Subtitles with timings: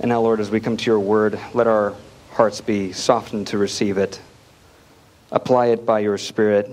[0.00, 1.94] And now, Lord, as we come to your word, let our
[2.30, 4.18] hearts be softened to receive it.
[5.30, 6.70] Apply it by your Spirit,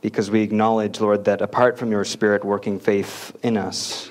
[0.00, 4.08] because we acknowledge, Lord, that apart from your Spirit working faith in us,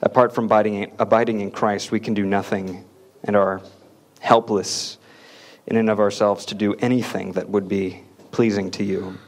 [0.00, 2.86] apart from abiding, abiding in Christ, we can do nothing
[3.22, 3.60] and are
[4.20, 4.96] helpless
[5.66, 9.18] in and of ourselves to do anything that would be pleasing to you.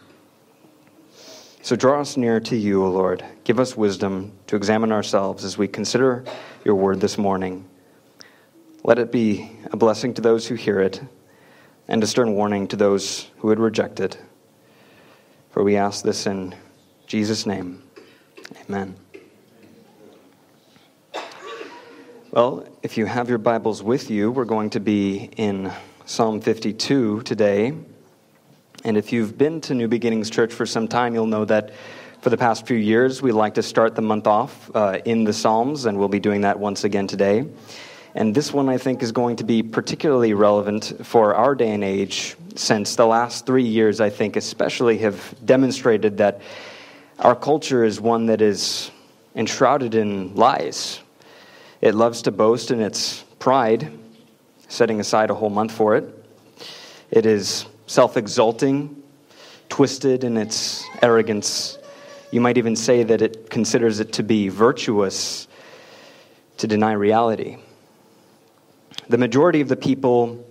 [1.60, 3.22] So draw us near to you, O Lord.
[3.44, 6.24] Give us wisdom to examine ourselves as we consider
[6.64, 7.67] your word this morning.
[8.84, 11.00] Let it be a blessing to those who hear it
[11.88, 14.18] and a stern warning to those who would reject it.
[15.50, 16.54] For we ask this in
[17.06, 17.82] Jesus' name.
[18.68, 18.94] Amen.
[22.30, 25.72] Well, if you have your Bibles with you, we're going to be in
[26.04, 27.72] Psalm 52 today.
[28.84, 31.72] And if you've been to New Beginnings Church for some time, you'll know that
[32.20, 35.32] for the past few years, we like to start the month off uh, in the
[35.32, 37.46] Psalms, and we'll be doing that once again today.
[38.18, 41.84] And this one, I think, is going to be particularly relevant for our day and
[41.84, 46.40] age, since the last three years, I think, especially have demonstrated that
[47.20, 48.90] our culture is one that is
[49.36, 50.98] enshrouded in lies.
[51.80, 53.88] It loves to boast in its pride,
[54.66, 56.12] setting aside a whole month for it.
[57.12, 59.00] It is self exalting,
[59.68, 61.78] twisted in its arrogance.
[62.32, 65.46] You might even say that it considers it to be virtuous
[66.56, 67.58] to deny reality
[69.08, 70.44] the majority of the people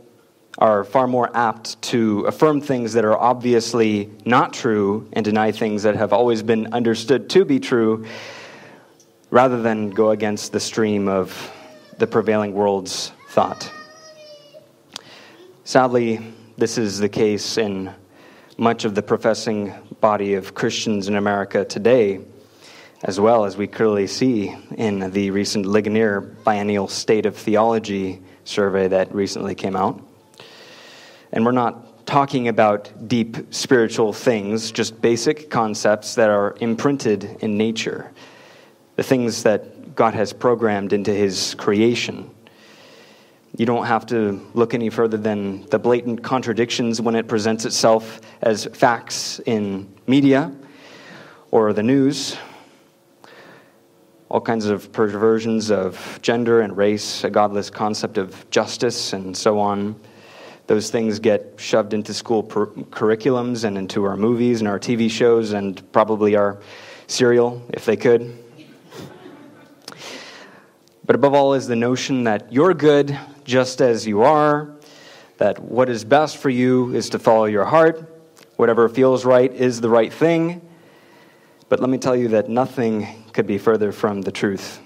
[0.58, 5.84] are far more apt to affirm things that are obviously not true and deny things
[5.84, 8.06] that have always been understood to be true
[9.30, 11.52] rather than go against the stream of
[12.00, 13.72] the prevailing world's thought.
[15.64, 16.20] Sadly,
[16.58, 17.94] this is the case in
[18.58, 22.22] much of the professing body of Christians in America today,
[23.04, 28.88] as well as we clearly see in the recent Ligonier Biennial State of Theology survey
[28.88, 30.02] that recently came out.
[31.32, 37.58] And we're not talking about deep spiritual things, just basic concepts that are imprinted in
[37.58, 38.12] nature,
[38.96, 42.30] the things that God has programmed into His creation.
[43.58, 48.22] You don't have to look any further than the blatant contradictions when it presents itself
[48.42, 50.54] as facts in media
[51.52, 52.38] or the news
[54.30, 59.60] all kinds of perversions of gender and race, a godless concept of justice, and so
[59.60, 59.96] on.
[60.68, 65.10] Those things get shoved into school per- curriculums and into our movies and our TV
[65.10, 66.60] shows and probably our
[67.08, 68.38] cereal, if they could.
[71.06, 74.76] But above all is the notion that you're good just as you are,
[75.38, 78.22] that what is best for you is to follow your heart,
[78.58, 80.62] whatever feels right is the right thing.
[81.70, 84.80] But let me tell you that nothing could be further from the truth.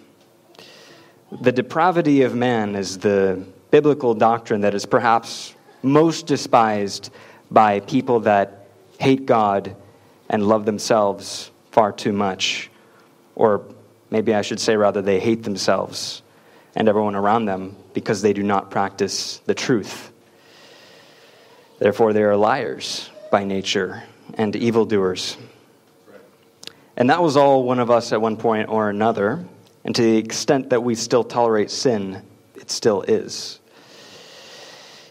[1.40, 7.12] The depravity of man is the biblical doctrine that is perhaps most despised
[7.50, 8.68] by people that
[9.00, 9.74] hate God
[10.28, 12.70] and love themselves far too much.
[13.36, 13.64] Or
[14.10, 16.22] maybe I should say, rather, they hate themselves
[16.76, 20.12] and everyone around them because they do not practice the truth.
[21.80, 25.38] Therefore, they are liars by nature and evildoers.
[26.98, 29.44] And that was all one of us at one point or another.
[29.84, 32.22] And to the extent that we still tolerate sin,
[32.56, 33.60] it still is.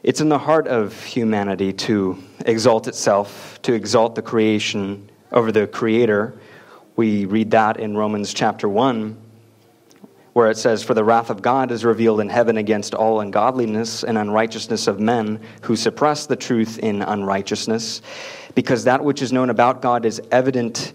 [0.03, 5.67] It's in the heart of humanity to exalt itself, to exalt the creation over the
[5.67, 6.39] Creator.
[6.97, 9.17] We read that in Romans chapter 1,
[10.33, 14.03] where it says, For the wrath of God is revealed in heaven against all ungodliness
[14.03, 18.01] and unrighteousness of men who suppress the truth in unrighteousness,
[18.55, 20.95] because that which is known about God is evident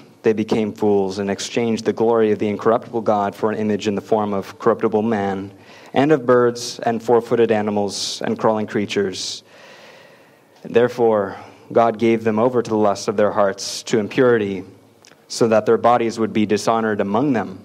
[0.23, 3.95] they became fools and exchanged the glory of the incorruptible God for an image in
[3.95, 5.51] the form of corruptible man,
[5.93, 9.43] and of birds, and four footed animals, and crawling creatures.
[10.63, 11.37] Therefore,
[11.71, 14.63] God gave them over to the lusts of their hearts, to impurity,
[15.27, 17.63] so that their bodies would be dishonored among them.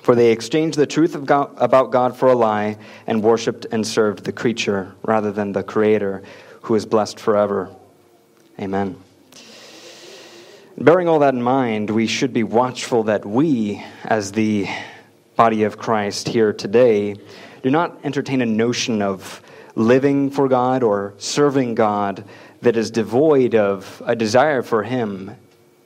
[0.00, 4.24] For they exchanged the truth God, about God for a lie, and worshipped and served
[4.24, 6.22] the creature rather than the Creator,
[6.62, 7.74] who is blessed forever.
[8.58, 8.96] Amen.
[10.80, 14.68] Bearing all that in mind, we should be watchful that we, as the
[15.34, 17.16] body of Christ here today,
[17.64, 19.42] do not entertain a notion of
[19.74, 22.22] living for God or serving God
[22.62, 25.34] that is devoid of a desire for Him,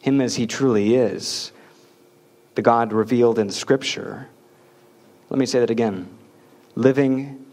[0.03, 1.53] Him as He truly is,
[2.55, 4.29] the God revealed in Scripture.
[5.31, 6.07] Let me say that again.
[6.75, 7.47] Living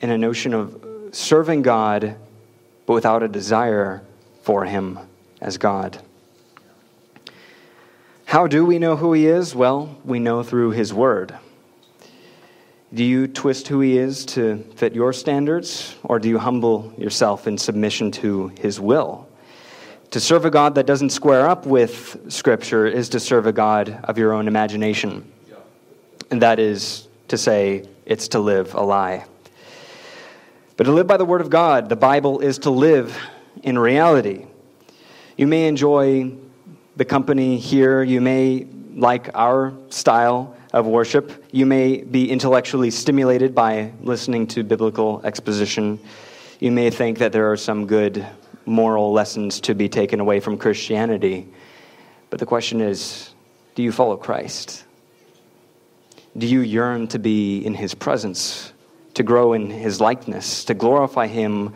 [0.00, 2.14] in a notion of serving God,
[2.86, 4.04] but without a desire
[4.42, 5.00] for Him
[5.40, 6.00] as God.
[8.34, 9.54] How do we know who He is?
[9.54, 11.38] Well, we know through His Word.
[12.92, 17.46] Do you twist who He is to fit your standards, or do you humble yourself
[17.46, 19.28] in submission to His will?
[20.10, 24.00] To serve a God that doesn't square up with Scripture is to serve a God
[24.02, 25.30] of your own imagination.
[26.32, 29.26] And that is to say, it's to live a lie.
[30.76, 33.16] But to live by the Word of God, the Bible is to live
[33.62, 34.46] in reality.
[35.36, 36.32] You may enjoy
[36.96, 41.44] the company here, you may like our style of worship.
[41.52, 45.98] You may be intellectually stimulated by listening to biblical exposition.
[46.60, 48.24] You may think that there are some good
[48.66, 51.48] moral lessons to be taken away from Christianity.
[52.30, 53.30] But the question is
[53.74, 54.84] do you follow Christ?
[56.38, 58.72] Do you yearn to be in his presence,
[59.14, 61.74] to grow in his likeness, to glorify him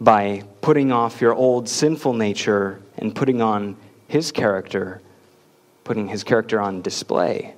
[0.00, 3.76] by putting off your old sinful nature and putting on
[4.08, 5.00] his character,
[5.84, 7.54] putting his character on display?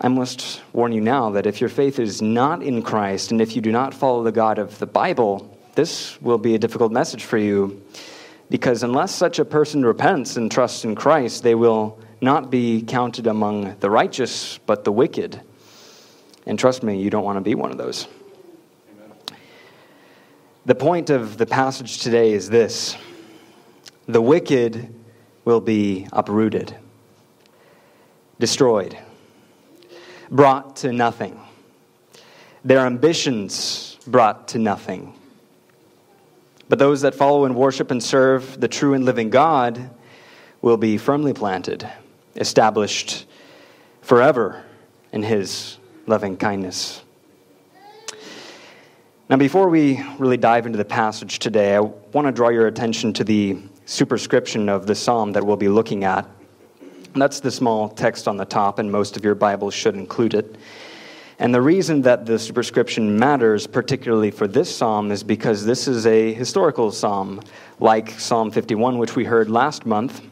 [0.00, 3.54] I must warn you now that if your faith is not in Christ and if
[3.54, 7.24] you do not follow the God of the Bible, this will be a difficult message
[7.24, 7.82] for you
[8.48, 13.26] because unless such a person repents and trusts in Christ, they will not be counted
[13.26, 15.40] among the righteous, but the wicked.
[16.46, 18.06] And trust me, you don't want to be one of those.
[18.94, 19.16] Amen.
[20.66, 22.96] The point of the passage today is this
[24.12, 24.94] the wicked
[25.44, 26.76] will be uprooted,
[28.38, 28.96] destroyed
[30.32, 31.38] brought to nothing,
[32.64, 35.14] their ambitions brought to nothing.
[36.70, 39.90] But those that follow and worship and serve the true and living God
[40.62, 41.86] will be firmly planted,
[42.36, 43.26] established
[44.00, 44.64] forever
[45.12, 45.76] in His
[46.06, 47.02] loving kindness.
[49.28, 53.12] Now, before we really dive into the passage today, I want to draw your attention
[53.14, 56.28] to the superscription of the psalm that we'll be looking at.
[57.14, 60.56] That's the small text on the top, and most of your Bibles should include it.
[61.38, 66.06] And the reason that the superscription matters, particularly for this psalm, is because this is
[66.06, 67.40] a historical psalm,
[67.80, 70.22] like Psalm 51, which we heard last month.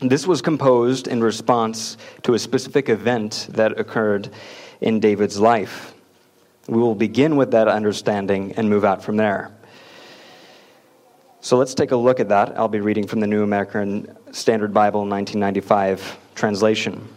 [0.00, 4.28] This was composed in response to a specific event that occurred
[4.82, 5.94] in David's life.
[6.68, 9.55] We will begin with that understanding and move out from there.
[11.40, 12.58] So let's take a look at that.
[12.58, 17.08] I'll be reading from the New American Standard Bible 1995 translation.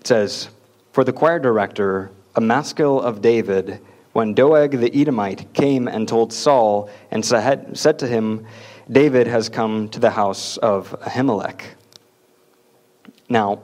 [0.00, 0.48] It says,
[0.92, 3.80] For the choir director, a maskil of David,
[4.12, 8.46] when Doeg the Edomite came and told Saul and said to him,
[8.90, 11.62] David has come to the house of Ahimelech.
[13.28, 13.60] Now,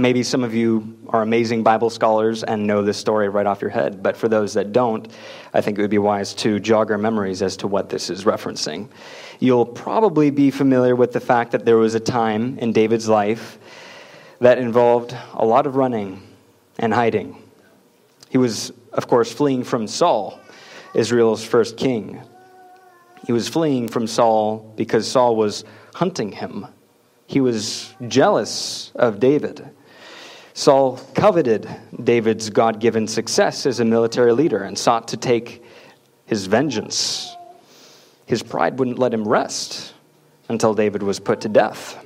[0.00, 3.70] Maybe some of you are amazing Bible scholars and know this story right off your
[3.70, 5.08] head, but for those that don't,
[5.52, 8.22] I think it would be wise to jog our memories as to what this is
[8.22, 8.90] referencing.
[9.40, 13.58] You'll probably be familiar with the fact that there was a time in David's life
[14.38, 16.22] that involved a lot of running
[16.78, 17.42] and hiding.
[18.30, 20.38] He was, of course, fleeing from Saul,
[20.94, 22.22] Israel's first king.
[23.26, 26.68] He was fleeing from Saul because Saul was hunting him.
[27.26, 29.68] He was jealous of David.
[30.58, 31.68] Saul coveted
[32.02, 35.62] David's God given success as a military leader and sought to take
[36.26, 37.32] his vengeance.
[38.26, 39.94] His pride wouldn't let him rest
[40.48, 42.04] until David was put to death.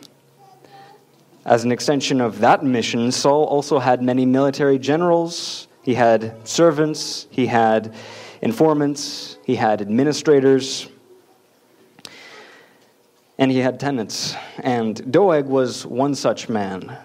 [1.46, 7.28] As an extension of that mission, Saul also had many military generals, he had servants,
[7.30, 7.94] he had
[8.42, 10.90] informants, he had administrators,
[13.38, 14.36] and he had tenants.
[14.58, 16.98] And Doeg was one such man.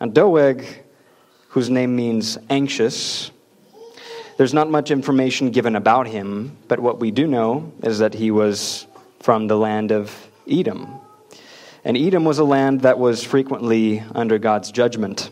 [0.00, 0.64] And Doeg,
[1.48, 3.30] whose name means anxious,
[4.36, 8.30] there's not much information given about him, but what we do know is that he
[8.30, 8.86] was
[9.18, 11.00] from the land of Edom.
[11.84, 15.30] And Edom was a land that was frequently under God's judgment.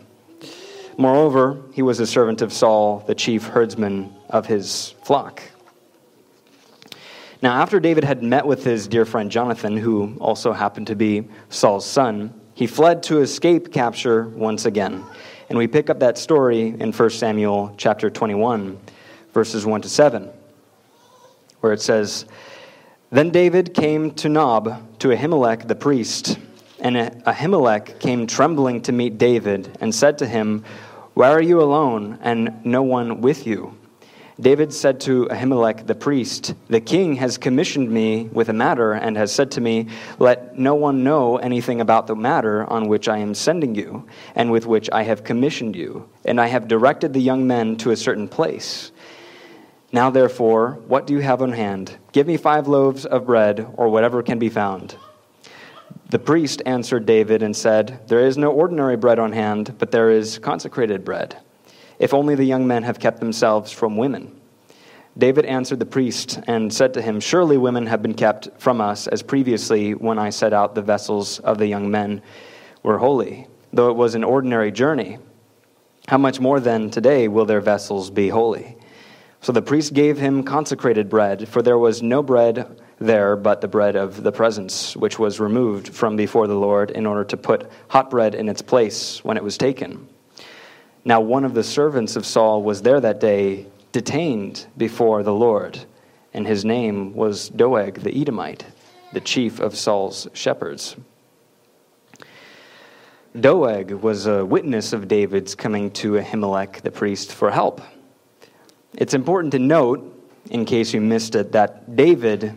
[0.97, 5.41] Moreover, he was a servant of Saul, the chief herdsman of his flock.
[7.41, 11.27] Now, after David had met with his dear friend Jonathan, who also happened to be
[11.49, 15.03] Saul's son, he fled to escape capture once again.
[15.47, 18.79] And we pick up that story in 1 Samuel chapter 21,
[19.31, 20.27] verses 1 to 7,
[21.59, 22.25] where it says,
[23.11, 26.39] Then David came to Nob, to Ahimelech the priest,
[26.79, 30.65] and Ahimelech came trembling to meet David, and said to him,
[31.13, 33.76] Why are you alone, and no one with you?
[34.39, 39.17] David said to Ahimelech the priest, The king has commissioned me with a matter and
[39.17, 39.87] has said to me,
[40.19, 44.51] Let no one know anything about the matter on which I am sending you, and
[44.51, 46.07] with which I have commissioned you.
[46.23, 48.91] And I have directed the young men to a certain place.
[49.91, 51.97] Now, therefore, what do you have on hand?
[52.11, 54.95] Give me five loaves of bread, or whatever can be found.
[56.09, 60.11] The priest answered David and said, There is no ordinary bread on hand, but there
[60.11, 61.37] is consecrated bread
[61.99, 64.39] if only the young men have kept themselves from women.
[65.17, 69.07] David answered the priest and said to him, Surely women have been kept from us,
[69.07, 72.21] as previously when I set out the vessels of the young men
[72.83, 75.17] were holy, though it was an ordinary journey.
[76.07, 78.77] How much more then today will their vessels be holy?
[79.41, 83.67] So the priest gave him consecrated bread, for there was no bread there but the
[83.67, 87.69] bread of the presence, which was removed from before the Lord in order to put
[87.87, 90.07] hot bread in its place when it was taken.
[91.07, 95.79] Now, one of the servants of Saul was there that day, detained before the Lord,
[96.33, 98.65] and his name was Doeg the Edomite,
[99.13, 100.97] the chief of Saul's shepherds.
[103.39, 107.79] Doeg was a witness of David's coming to Ahimelech the priest for help.
[108.93, 110.13] It's important to note,
[110.49, 112.53] in case you missed it, that David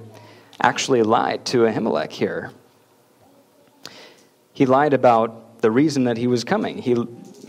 [0.60, 2.50] actually lied to Ahimelech here.
[4.52, 6.78] He lied about the reason that he was coming.
[6.78, 6.96] He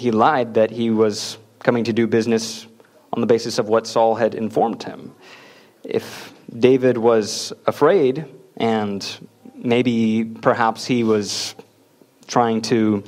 [0.01, 2.65] he lied that he was coming to do business
[3.13, 5.13] on the basis of what Saul had informed him.
[5.84, 8.25] If David was afraid,
[8.58, 9.05] and
[9.53, 11.53] maybe perhaps he was
[12.25, 13.03] trying to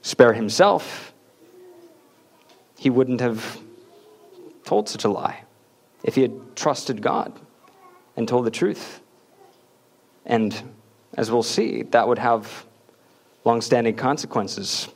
[0.00, 1.12] spare himself,
[2.78, 3.60] he wouldn't have
[4.64, 5.44] told such a lie
[6.02, 7.38] if he had trusted God
[8.16, 9.02] and told the truth.
[10.24, 10.54] And
[11.14, 12.64] as we'll see, that would have
[13.44, 14.88] long standing consequences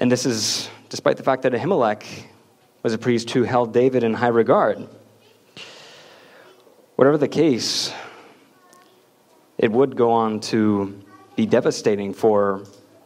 [0.00, 2.04] and this is despite the fact that Ahimelech
[2.82, 4.88] was a priest who held David in high regard.
[6.96, 7.92] Whatever the case,
[9.58, 11.02] it would go on to
[11.36, 12.64] be devastating for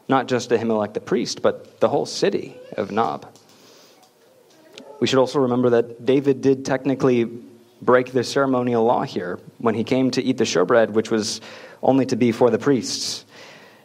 [0.09, 3.27] not just Ahimelech the priest, but the whole city of Nob.
[5.01, 7.25] We should also remember that David did technically
[7.83, 11.41] break the ceremonial law here when he came to eat the showbread, which was
[11.83, 13.25] only to be for the priests.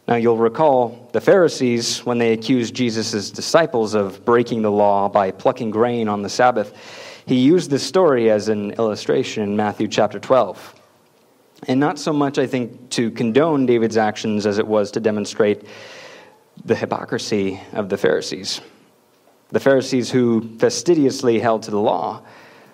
[0.10, 5.30] Now, you'll recall the Pharisees, when they accused Jesus' disciples of breaking the law by
[5.30, 6.74] plucking grain on the Sabbath,
[7.28, 10.82] he used this story as an illustration in Matthew chapter 12.
[11.68, 15.66] And not so much, I think, to condone David's actions as it was to demonstrate
[16.66, 18.62] the hypocrisy of the Pharisees.
[19.50, 22.24] The Pharisees who fastidiously held to the law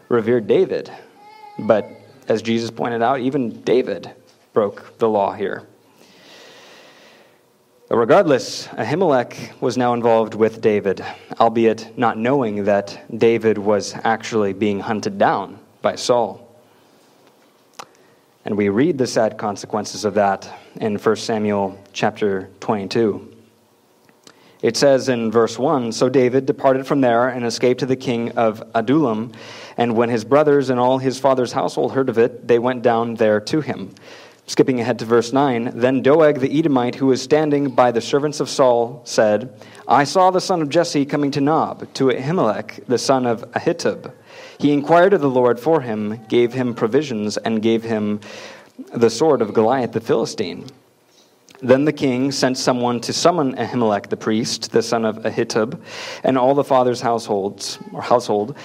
[0.07, 0.89] revered David.
[1.59, 1.85] But
[2.29, 4.09] as Jesus pointed out, even David
[4.53, 5.67] broke the law here.
[7.91, 11.05] Regardless, Ahimelech was now involved with David,
[11.39, 16.41] albeit not knowing that David was actually being hunted down by Saul.
[18.43, 23.31] And we read the sad consequences of that in 1 Samuel chapter 22.
[24.63, 28.31] It says in verse 1 So David departed from there and escaped to the king
[28.31, 29.31] of Adullam.
[29.77, 33.13] And when his brothers and all his father's household heard of it, they went down
[33.13, 33.93] there to him.
[34.47, 38.39] Skipping ahead to verse 9, then Doeg the Edomite, who was standing by the servants
[38.39, 42.99] of Saul, said, I saw the son of Jesse coming to Nob, to Ahimelech, the
[42.99, 44.11] son of Ahitub.
[44.59, 48.19] He inquired of the Lord for him, gave him provisions, and gave him
[48.93, 50.67] the sword of Goliath the Philistine.
[51.61, 55.81] Then the king sent someone to summon Ahimelech the priest, the son of Ahitub,
[56.23, 58.55] and all the father's households or household,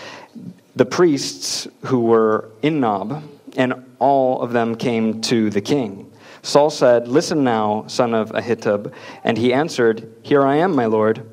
[0.77, 3.23] the priests who were in Nob,
[3.57, 6.11] and all of them came to the king.
[6.42, 8.92] Saul said, Listen now, son of Ahitub.
[9.25, 11.28] And he answered, Here I am, my lord.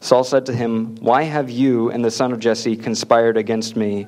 [0.00, 4.06] Saul said to him, Why have you and the son of Jesse conspired against me,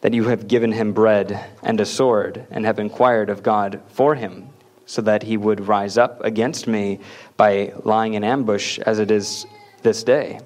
[0.00, 4.14] that you have given him bread and a sword, and have inquired of God for
[4.14, 4.48] him,
[4.86, 7.00] so that he would rise up against me
[7.36, 9.46] by lying in ambush, as it is
[9.82, 10.40] this day?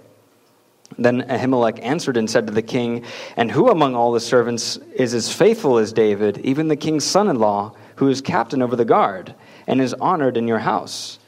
[0.99, 3.05] Then Ahimelech answered and said to the king,
[3.37, 7.29] And who among all the servants is as faithful as David, even the king's son
[7.29, 9.35] in law, who is captain over the guard,
[9.67, 11.19] and is honored in your house?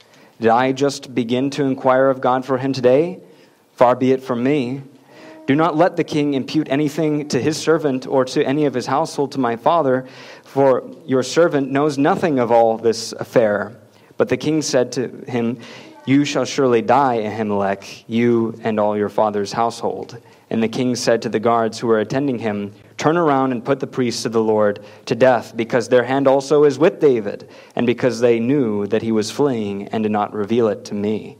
[0.40, 3.20] Did I just begin to inquire of God for him today?
[3.74, 4.82] Far be it from me.
[5.46, 8.86] Do not let the king impute anything to his servant or to any of his
[8.86, 10.06] household to my father,
[10.42, 13.76] for your servant knows nothing of all this affair.
[14.16, 15.60] But the king said to him,
[16.06, 20.18] you shall surely die, Ahimelech, you and all your father's household.
[20.48, 23.80] And the king said to the guards who were attending him, Turn around and put
[23.80, 27.86] the priests of the Lord to death, because their hand also is with David, and
[27.86, 31.36] because they knew that he was fleeing and did not reveal it to me.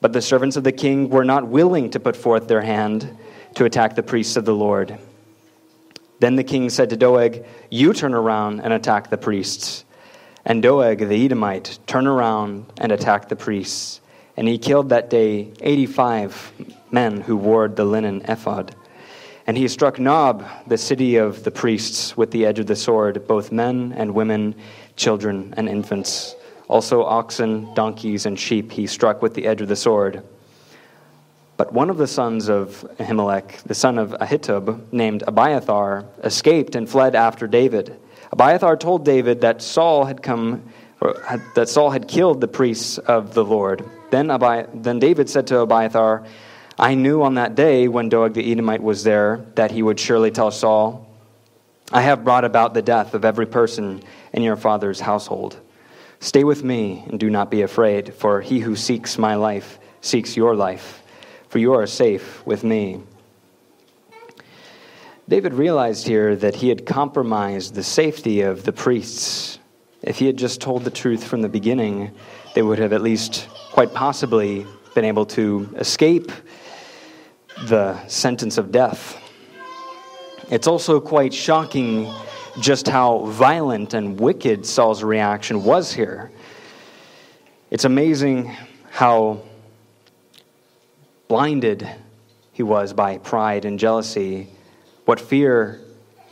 [0.00, 3.16] But the servants of the king were not willing to put forth their hand
[3.54, 4.98] to attack the priests of the Lord.
[6.20, 9.84] Then the king said to Doeg, You turn around and attack the priests.
[10.48, 14.00] And Doeg the Edomite turned around and attacked the priests.
[14.34, 16.52] And he killed that day 85
[16.90, 18.74] men who wore the linen ephod.
[19.46, 23.26] And he struck Nob, the city of the priests, with the edge of the sword,
[23.26, 24.54] both men and women,
[24.96, 26.34] children and infants.
[26.66, 30.22] Also oxen, donkeys, and sheep he struck with the edge of the sword.
[31.58, 36.88] But one of the sons of Ahimelech, the son of Ahitub, named Abiathar, escaped and
[36.88, 38.00] fled after David.
[38.32, 40.62] Abiathar told David that Saul had come,
[41.26, 43.84] had, that Saul had killed the priests of the Lord.
[44.10, 46.26] Then, Abi, then David said to Abiathar,
[46.78, 50.30] I knew on that day when Doeg the Edomite was there that he would surely
[50.30, 51.06] tell Saul,
[51.90, 55.56] I have brought about the death of every person in your father's household.
[56.20, 60.36] Stay with me and do not be afraid, for he who seeks my life seeks
[60.36, 61.02] your life,
[61.48, 63.02] for you are safe with me.
[65.28, 69.58] David realized here that he had compromised the safety of the priests.
[70.00, 72.12] If he had just told the truth from the beginning,
[72.54, 76.32] they would have at least quite possibly been able to escape
[77.66, 79.22] the sentence of death.
[80.50, 82.10] It's also quite shocking
[82.58, 86.30] just how violent and wicked Saul's reaction was here.
[87.70, 88.56] It's amazing
[88.88, 89.42] how
[91.28, 91.86] blinded
[92.54, 94.48] he was by pride and jealousy,
[95.08, 95.80] what fear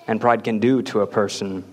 [0.07, 1.65] and pride can do to a person.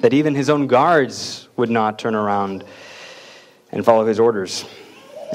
[0.00, 2.64] That even his own guards would not turn around
[3.70, 4.64] and follow his orders.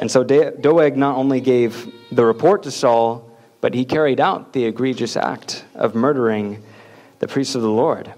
[0.01, 3.29] And so Doeg not only gave the report to Saul,
[3.61, 6.63] but he carried out the egregious act of murdering
[7.19, 8.11] the priests of the Lord.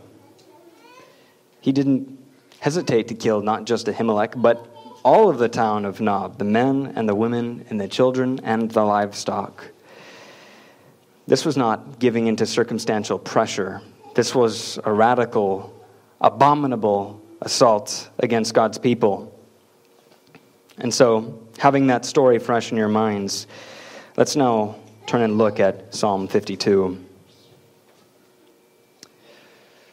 [1.59, 2.17] He didn't
[2.59, 4.65] hesitate to kill not just Ahimelech, but
[5.03, 8.71] all of the town of Nob, the men and the women and the children and
[8.71, 9.71] the livestock.
[11.27, 13.81] This was not giving into circumstantial pressure.
[14.13, 15.73] This was a radical,
[16.21, 19.31] abominable assault against God's people.
[20.77, 23.47] And so, having that story fresh in your minds,
[24.17, 24.75] let's now
[25.07, 27.03] turn and look at Psalm 52.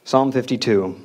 [0.04, 1.00] Psalm 52.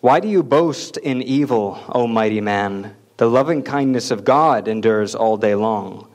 [0.00, 2.96] Why do you boast in evil, O mighty man?
[3.18, 6.07] The loving kindness of God endures all day long.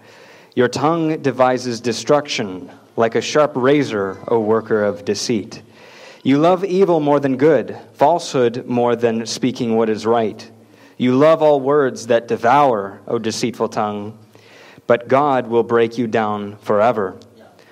[0.56, 5.64] Your tongue devises destruction, like a sharp razor, O worker of deceit.
[6.22, 10.50] You love evil more than good, falsehood more than speaking what is right.
[10.98, 14.18] You love all words that devour, O deceitful tongue,
[14.86, 17.18] but God will break you down forever.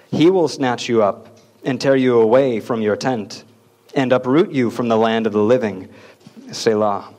[0.10, 3.44] He will snatch you up and tear you away from your tent
[3.94, 5.88] and uproot you from the land of the living.
[6.52, 7.14] Selah.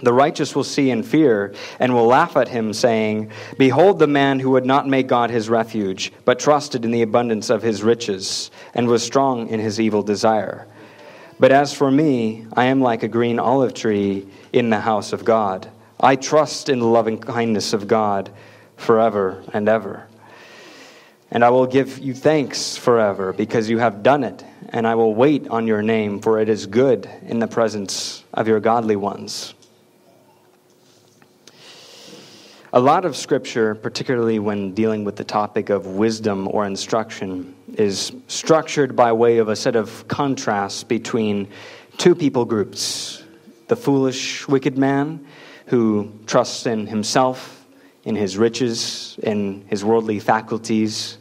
[0.00, 4.38] The righteous will see and fear and will laugh at him, saying, Behold the man
[4.38, 8.52] who would not make God his refuge, but trusted in the abundance of his riches,
[8.74, 10.68] and was strong in his evil desire.
[11.40, 15.24] But as for me, I am like a green olive tree in the house of
[15.24, 15.68] God.
[15.98, 18.30] I trust in the loving kindness of God
[18.76, 20.06] forever and ever.
[21.30, 25.14] And I will give you thanks forever because you have done it, and I will
[25.14, 29.54] wait on your name, for it is good in the presence of your godly ones.
[32.70, 38.12] A lot of scripture, particularly when dealing with the topic of wisdom or instruction, is
[38.26, 41.48] structured by way of a set of contrasts between
[41.96, 43.22] two people groups
[43.68, 45.26] the foolish, wicked man
[45.66, 47.66] who trusts in himself,
[48.04, 51.16] in his riches, in his worldly faculties,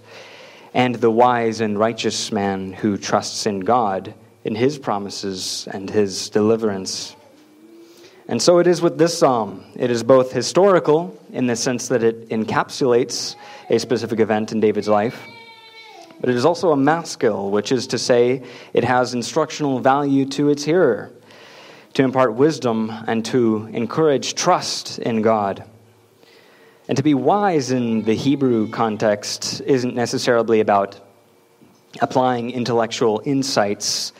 [0.73, 6.29] and the wise and righteous man who trusts in God, in his promises and his
[6.29, 7.16] deliverance.
[8.29, 9.63] And so it is with this psalm.
[9.75, 13.35] It is both historical in the sense that it encapsulates
[13.69, 15.25] a specific event in David's life,
[16.19, 20.49] but it is also a maskil, which is to say, it has instructional value to
[20.49, 21.11] its hearer,
[21.93, 25.63] to impart wisdom and to encourage trust in God.
[26.89, 30.99] And to be wise in the Hebrew context isn't necessarily about
[32.01, 34.11] applying intellectual insights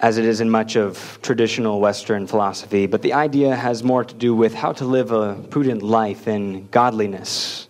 [0.00, 4.14] as it is in much of traditional Western philosophy, but the idea has more to
[4.14, 7.68] do with how to live a prudent life in godliness.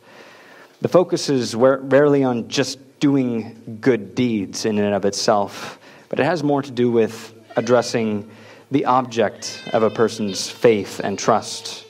[0.81, 6.25] The focus is rarely on just doing good deeds in and of itself, but it
[6.25, 8.29] has more to do with addressing
[8.71, 11.87] the object of a person's faith and trust.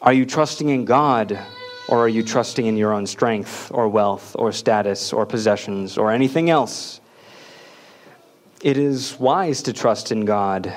[0.00, 1.38] Are you trusting in God,
[1.88, 6.10] or are you trusting in your own strength, or wealth, or status, or possessions, or
[6.10, 7.00] anything else?
[8.66, 10.74] It is wise to trust in God,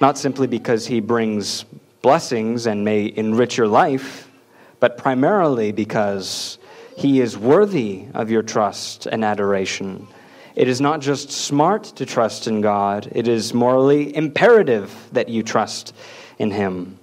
[0.00, 1.64] not simply because He brings
[2.00, 4.30] blessings and may enrich your life,
[4.78, 6.58] but primarily because
[6.96, 10.06] He is worthy of your trust and adoration.
[10.54, 15.42] It is not just smart to trust in God, it is morally imperative that you
[15.42, 15.92] trust
[16.38, 17.00] in Him.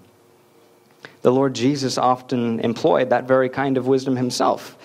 [1.24, 4.78] The Lord Jesus often employed that very kind of wisdom himself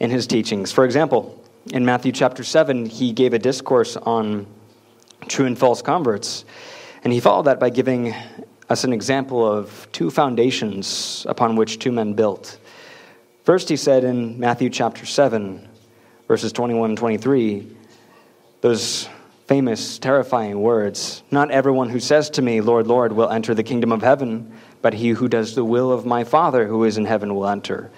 [0.00, 0.72] in his teachings.
[0.72, 1.38] For example,
[1.70, 4.46] in Matthew chapter 7, he gave a discourse on
[5.28, 6.44] true and false converts.
[7.04, 8.14] And he followed that by giving
[8.68, 12.58] us an example of two foundations upon which two men built.
[13.44, 15.68] First, he said in Matthew chapter 7,
[16.26, 17.76] verses 21 and 23,
[18.60, 19.08] those
[19.46, 23.92] famous, terrifying words Not everyone who says to me, Lord, Lord, will enter the kingdom
[23.92, 24.52] of heaven,
[24.82, 27.90] but he who does the will of my Father who is in heaven will enter.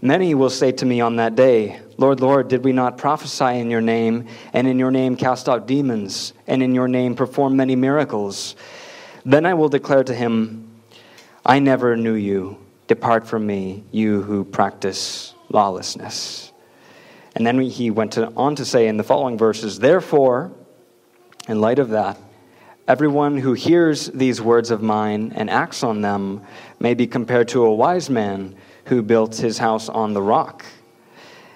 [0.00, 3.70] Many will say to me on that day, Lord, Lord, did we not prophesy in
[3.70, 7.74] your name, and in your name cast out demons, and in your name perform many
[7.74, 8.54] miracles?
[9.24, 10.82] Then I will declare to him,
[11.44, 12.58] I never knew you.
[12.86, 16.52] Depart from me, you who practice lawlessness.
[17.34, 20.52] And then he went on to say in the following verses, Therefore,
[21.48, 22.18] in light of that,
[22.86, 26.42] everyone who hears these words of mine and acts on them
[26.78, 28.54] may be compared to a wise man
[28.86, 30.64] who built his house on the rock.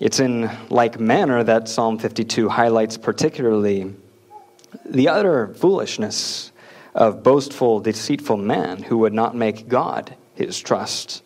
[0.00, 3.94] It's in like manner that Psalm 52 highlights particularly
[4.84, 6.50] the utter foolishness
[6.94, 11.22] of boastful, deceitful man who would not make God his trust.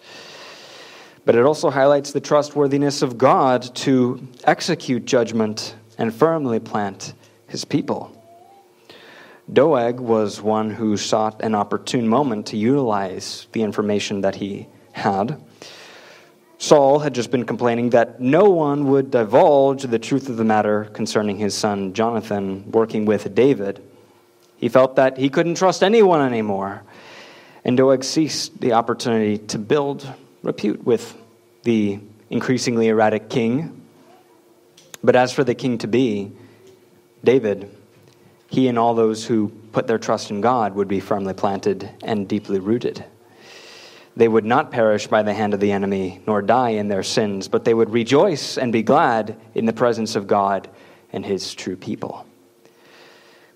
[1.24, 7.14] But it also highlights the trustworthiness of God to execute judgment and firmly plant
[7.48, 8.14] his people.
[9.50, 15.40] Doeg was one who sought an opportune moment to utilize the information that he had.
[16.58, 20.86] Saul had just been complaining that no one would divulge the truth of the matter
[20.86, 23.80] concerning his son Jonathan working with David.
[24.56, 26.82] He felt that he couldn't trust anyone anymore.
[27.64, 30.06] And Doeg seized the opportunity to build
[30.42, 31.16] repute with
[31.62, 33.86] the increasingly erratic king.
[35.02, 36.32] But as for the king to be,
[37.22, 37.70] David,
[38.48, 42.26] he and all those who put their trust in God would be firmly planted and
[42.26, 43.04] deeply rooted.
[44.18, 47.46] They would not perish by the hand of the enemy, nor die in their sins,
[47.46, 50.68] but they would rejoice and be glad in the presence of God
[51.12, 52.26] and his true people.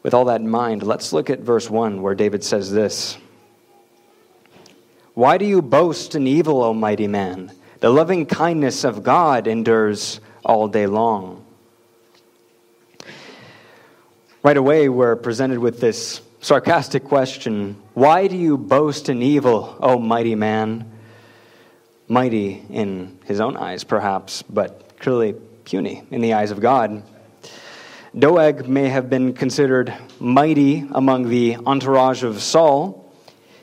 [0.05, 3.19] With all that in mind, let's look at verse 1 where David says this
[5.15, 7.51] Why do you boast in evil, O mighty man?
[7.81, 11.45] The loving kindness of God endures all day long.
[14.45, 19.99] Right away, we're presented with this sarcastic question Why do you boast in evil, O
[19.99, 20.91] mighty man?
[22.09, 27.05] Mighty in his own eyes, perhaps, but clearly puny in the eyes of God.
[28.19, 32.99] Doeg may have been considered mighty among the entourage of Saul.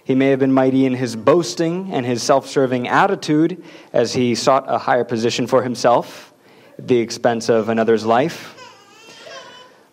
[0.05, 3.63] He may have been mighty in his boasting and his self serving attitude
[3.93, 6.33] as he sought a higher position for himself
[6.79, 8.58] at the expense of another's life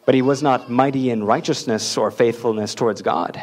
[0.06, 3.42] but he was not mighty in righteousness or faithfulness towards God.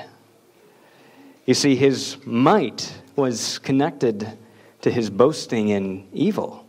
[1.45, 4.37] You see, his might was connected
[4.81, 6.65] to his boasting in evil.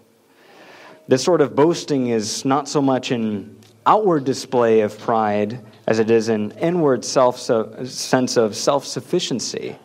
[1.07, 6.11] This sort of boasting is not so much an outward display of pride as it
[6.11, 9.77] is an inward sense of self sufficiency,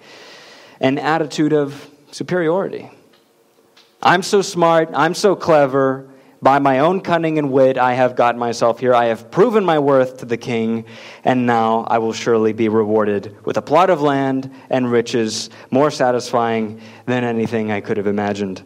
[0.80, 2.90] an attitude of superiority.
[4.02, 6.08] I'm so smart, I'm so clever,
[6.42, 8.94] by my own cunning and wit, I have got myself here.
[8.94, 10.86] I have proven my worth to the king,
[11.26, 15.92] and now I will surely be rewarded with a plot of land and riches more
[15.92, 18.64] satisfying than anything I could have imagined.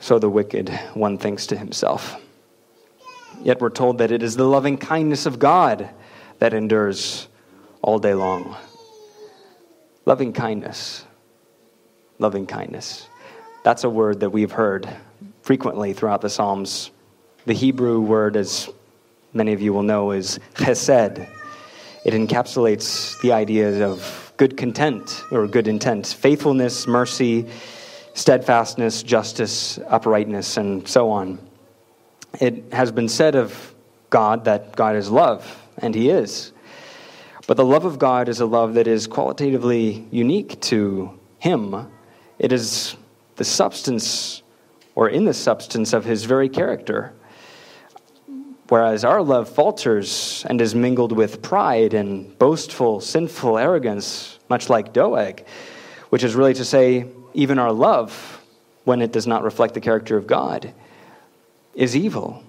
[0.00, 2.16] So the wicked one thinks to himself.
[3.42, 5.90] Yet we're told that it is the loving kindness of God
[6.38, 7.28] that endures
[7.82, 8.56] all day long.
[10.06, 11.04] Loving kindness.
[12.18, 13.08] Loving kindness.
[13.62, 14.88] That's a word that we've heard
[15.48, 16.90] frequently throughout the Psalms.
[17.46, 18.68] The Hebrew word, as
[19.32, 21.26] many of you will know, is chesed.
[22.04, 27.46] It encapsulates the ideas of good content or good intent, faithfulness, mercy,
[28.12, 31.38] steadfastness, justice, uprightness, and so on.
[32.38, 33.74] It has been said of
[34.10, 36.52] God that God is love, and He is.
[37.46, 41.90] But the love of God is a love that is qualitatively unique to Him.
[42.38, 42.96] It is
[43.36, 44.42] the substance
[44.98, 47.12] or in the substance of his very character.
[48.68, 54.92] Whereas our love falters and is mingled with pride and boastful, sinful arrogance, much like
[54.92, 55.46] Doeg,
[56.08, 58.44] which is really to say, even our love,
[58.82, 60.74] when it does not reflect the character of God,
[61.74, 62.42] is evil.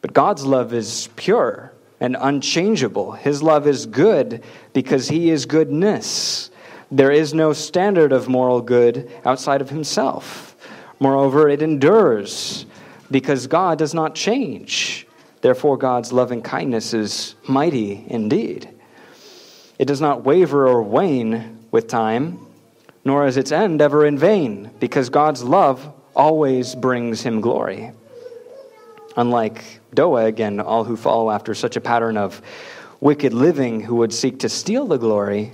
[0.00, 3.12] But God's love is pure and unchangeable.
[3.12, 6.50] His love is good because He is goodness.
[6.90, 10.53] There is no standard of moral good outside of Himself.
[11.00, 12.66] Moreover, it endures
[13.10, 15.06] because God does not change.
[15.40, 18.68] Therefore, God's loving kindness is mighty indeed.
[19.78, 22.46] It does not waver or wane with time,
[23.04, 27.92] nor is its end ever in vain, because God's love always brings him glory.
[29.16, 32.40] Unlike Doeg and all who follow after such a pattern of
[33.00, 35.52] wicked living who would seek to steal the glory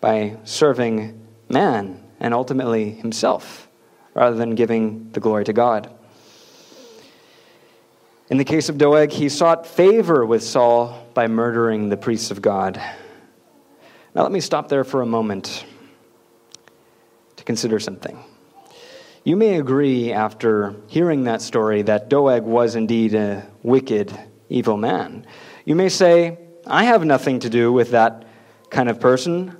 [0.00, 3.68] by serving man and ultimately himself,
[4.20, 5.90] rather than giving the glory to God.
[8.28, 12.42] In the case of Doeg, he sought favor with Saul by murdering the priests of
[12.42, 12.76] God.
[14.14, 15.64] Now, let me stop there for a moment
[17.36, 18.22] to consider something.
[19.24, 24.12] You may agree, after hearing that story, that Doeg was indeed a wicked,
[24.50, 25.24] evil man.
[25.64, 28.26] You may say, I have nothing to do with that
[28.68, 29.56] kind of person.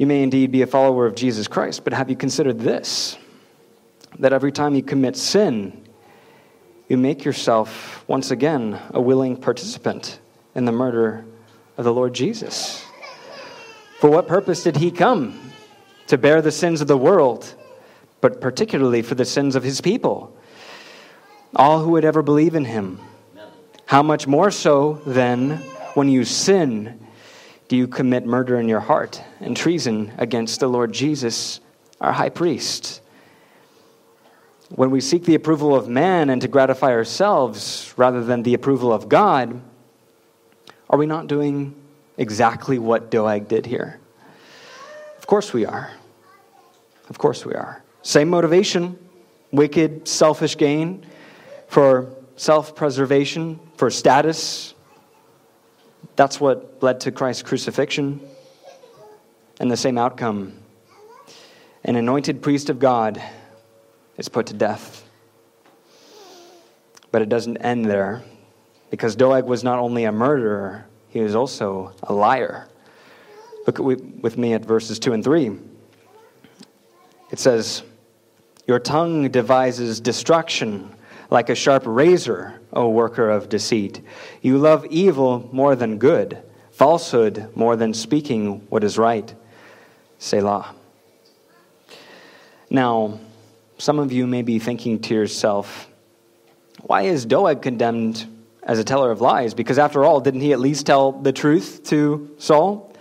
[0.00, 3.18] You may indeed be a follower of Jesus Christ, but have you considered this?
[4.18, 5.86] That every time you commit sin,
[6.88, 10.18] you make yourself, once again, a willing participant
[10.54, 11.26] in the murder
[11.76, 12.82] of the Lord Jesus.
[13.98, 15.38] For what purpose did he come?
[16.06, 17.54] To bear the sins of the world,
[18.22, 20.34] but particularly for the sins of his people,
[21.54, 23.00] all who would ever believe in him.
[23.84, 25.58] How much more so, then,
[25.92, 26.98] when you sin,
[27.70, 31.60] do you commit murder in your heart and treason against the Lord Jesus,
[32.02, 33.00] our high priest?
[34.70, 38.92] when we seek the approval of man and to gratify ourselves rather than the approval
[38.92, 39.60] of God,
[40.88, 41.74] are we not doing
[42.16, 43.98] exactly what Doeg did here?
[45.18, 45.90] Of course we are.
[47.08, 47.82] Of course we are.
[48.02, 48.98] Same motivation
[49.52, 51.04] wicked, selfish gain
[51.66, 54.74] for self preservation, for status.
[56.20, 58.20] That's what led to Christ's crucifixion.
[59.58, 60.52] And the same outcome.
[61.82, 63.22] An anointed priest of God
[64.18, 65.02] is put to death.
[67.10, 68.22] But it doesn't end there,
[68.90, 72.68] because Doeg was not only a murderer, he was also a liar.
[73.66, 75.52] Look with me at verses 2 and 3.
[77.30, 77.82] It says,
[78.66, 80.94] Your tongue devises destruction
[81.30, 84.00] like a sharp razor, O worker of deceit.
[84.42, 89.34] You love evil more than good, falsehood more than speaking what is right.
[90.18, 90.74] Selah.
[92.68, 93.18] Now,
[93.78, 95.88] some of you may be thinking to yourself,
[96.82, 98.26] why is Doeg condemned
[98.62, 99.54] as a teller of lies?
[99.54, 102.92] Because after all, didn't he at least tell the truth to Saul?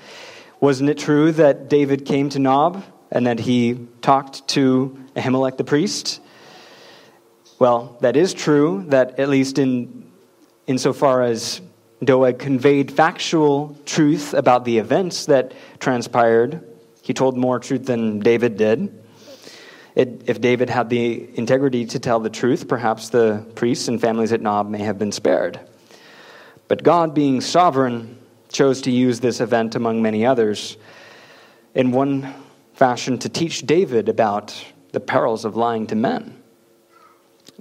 [0.60, 5.63] Wasn't it true that David came to Nob and that he talked to Ahimelech the
[5.63, 6.19] priest?
[7.60, 10.10] Well, that is true, that at least in
[10.65, 11.60] insofar as
[12.02, 16.65] Doeg conveyed factual truth about the events that transpired,
[17.02, 19.04] he told more truth than David did.
[19.93, 24.32] It, if David had the integrity to tell the truth, perhaps the priests and families
[24.32, 25.60] at Nob may have been spared.
[26.69, 28.17] But God, being sovereign,
[28.48, 30.78] chose to use this event among many others
[31.76, 32.34] in one
[32.74, 34.56] fashion to teach David about
[34.93, 36.38] the perils of lying to men.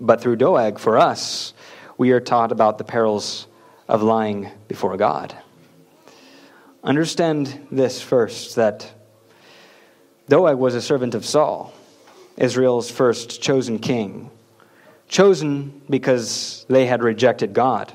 [0.01, 1.53] But through Doeg, for us,
[1.97, 3.47] we are taught about the perils
[3.89, 5.37] of lying before God.
[6.85, 8.93] Understand this first that
[10.29, 11.73] Doeg was a servant of Saul.
[12.37, 14.31] Israel's first chosen king.
[15.09, 17.93] Chosen because they had rejected God.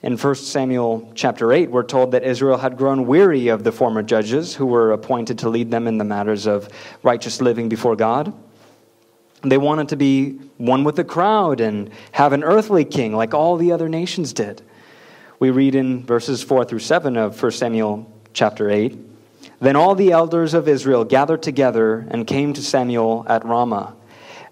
[0.00, 4.02] In 1 Samuel chapter 8, we're told that Israel had grown weary of the former
[4.02, 6.68] judges who were appointed to lead them in the matters of
[7.02, 8.32] righteous living before God.
[9.44, 13.56] They wanted to be one with the crowd and have an earthly king like all
[13.56, 14.62] the other nations did.
[15.38, 18.96] We read in verses 4 through 7 of 1 Samuel chapter 8
[19.60, 23.96] then all the elders of Israel gathered together and came to Samuel at Ramah.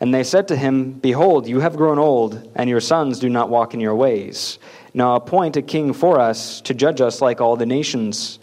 [0.00, 3.50] And they said to him, Behold, you have grown old, and your sons do not
[3.50, 4.58] walk in your ways.
[4.94, 8.38] Now appoint a king for us to judge us like all the nations.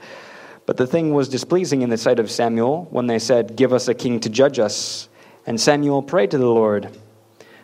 [0.65, 3.87] But the thing was displeasing in the sight of Samuel when they said, Give us
[3.87, 5.08] a king to judge us.
[5.45, 6.89] And Samuel prayed to the Lord.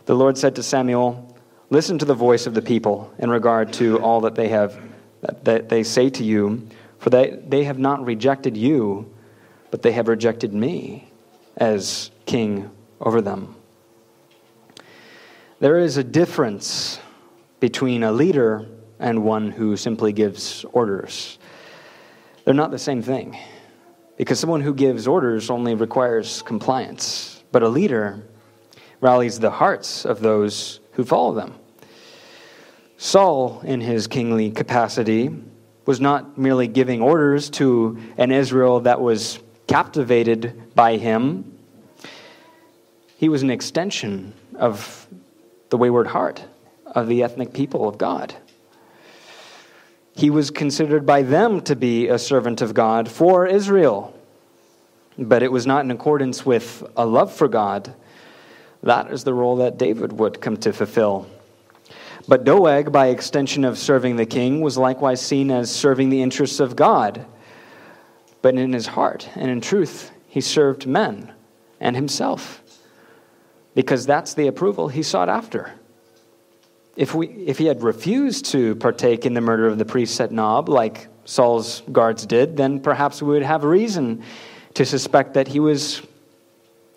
[0.06, 1.38] The Lord said to Samuel,
[1.70, 4.80] Listen to the voice of the people in regard to all that they have
[5.44, 6.68] that they say to you
[7.06, 9.14] for they, they have not rejected you,
[9.70, 11.12] but they have rejected me
[11.56, 13.56] as king over them.
[15.60, 17.00] There is a difference
[17.60, 18.66] between a leader
[19.00, 21.38] and one who simply gives orders.
[22.44, 23.38] They're not the same thing.
[24.18, 28.24] Because someone who gives orders only requires compliance, but a leader
[29.02, 31.56] rallies the hearts of those who follow them.
[32.98, 35.30] Saul, in his kingly capacity,
[35.86, 41.56] was not merely giving orders to an Israel that was captivated by him,
[43.18, 45.08] he was an extension of
[45.70, 46.44] the wayward heart
[46.86, 48.36] of the ethnic people of God.
[50.16, 54.14] He was considered by them to be a servant of God for Israel.
[55.17, 57.93] But it was not in accordance with a love for God.
[58.84, 61.28] That is the role that David would come to fulfill.
[62.28, 66.60] But Doeg, by extension of serving the king, was likewise seen as serving the interests
[66.60, 67.25] of God.
[68.41, 71.32] But in his heart and in truth, he served men
[71.80, 72.62] and himself,
[73.73, 75.71] because that's the approval he sought after.
[76.95, 80.32] If, we, if he had refused to partake in the murder of the priest at
[80.32, 84.23] Nob, like Saul's guards did, then perhaps we would have reason
[84.76, 86.02] to suspect that he was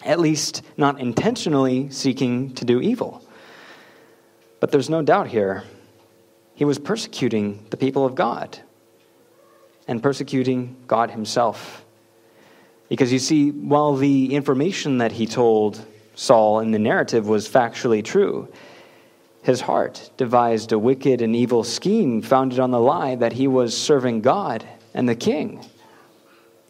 [0.04, 3.24] at least not intentionally seeking to do evil.
[4.60, 5.64] But there's no doubt here,
[6.54, 8.58] he was persecuting the people of God
[9.86, 11.84] and persecuting God himself.
[12.88, 18.04] Because you see, while the information that he told Saul in the narrative was factually
[18.04, 18.52] true,
[19.42, 23.76] his heart devised a wicked and evil scheme founded on the lie that he was
[23.76, 25.64] serving God and the king.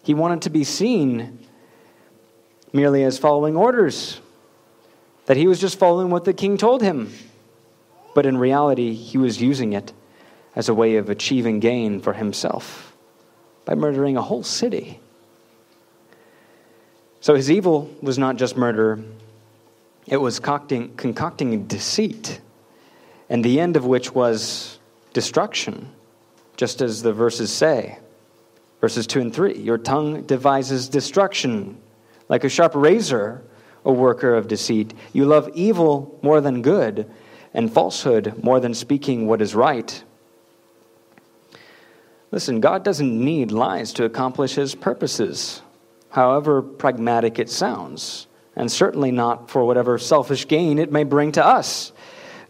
[0.08, 1.38] He wanted to be seen
[2.72, 4.22] merely as following orders,
[5.26, 7.12] that he was just following what the king told him.
[8.14, 9.92] But in reality, he was using it
[10.56, 12.96] as a way of achieving gain for himself
[13.66, 14.98] by murdering a whole city.
[17.20, 19.04] So his evil was not just murder,
[20.06, 22.40] it was concocting, concocting deceit
[23.28, 24.78] and the end of which was
[25.12, 25.90] destruction,
[26.56, 27.98] just as the verses say.
[28.80, 31.78] Verses 2 and 3 Your tongue devises destruction,
[32.28, 33.42] like a sharp razor,
[33.84, 34.94] a worker of deceit.
[35.12, 37.10] You love evil more than good,
[37.54, 40.02] and falsehood more than speaking what is right.
[42.30, 45.62] Listen, God doesn't need lies to accomplish his purposes,
[46.10, 51.44] however pragmatic it sounds, and certainly not for whatever selfish gain it may bring to
[51.44, 51.92] us.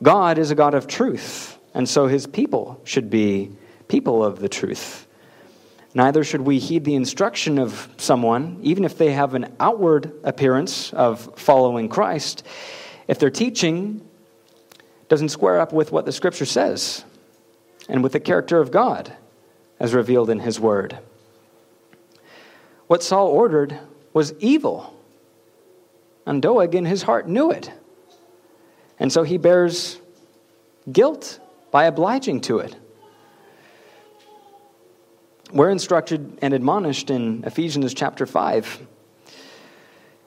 [0.02, 3.52] God is a God of truth, and so his people should be
[3.86, 5.07] people of the truth.
[5.98, 10.92] Neither should we heed the instruction of someone, even if they have an outward appearance
[10.92, 12.46] of following Christ,
[13.08, 14.08] if their teaching
[15.08, 17.04] doesn't square up with what the Scripture says
[17.88, 19.12] and with the character of God
[19.80, 20.96] as revealed in His Word.
[22.86, 23.76] What Saul ordered
[24.12, 24.94] was evil,
[26.24, 27.72] and Doeg in his heart knew it.
[29.00, 29.98] And so he bears
[30.92, 31.40] guilt
[31.72, 32.76] by obliging to it.
[35.50, 38.86] We're instructed and admonished in Ephesians chapter 5,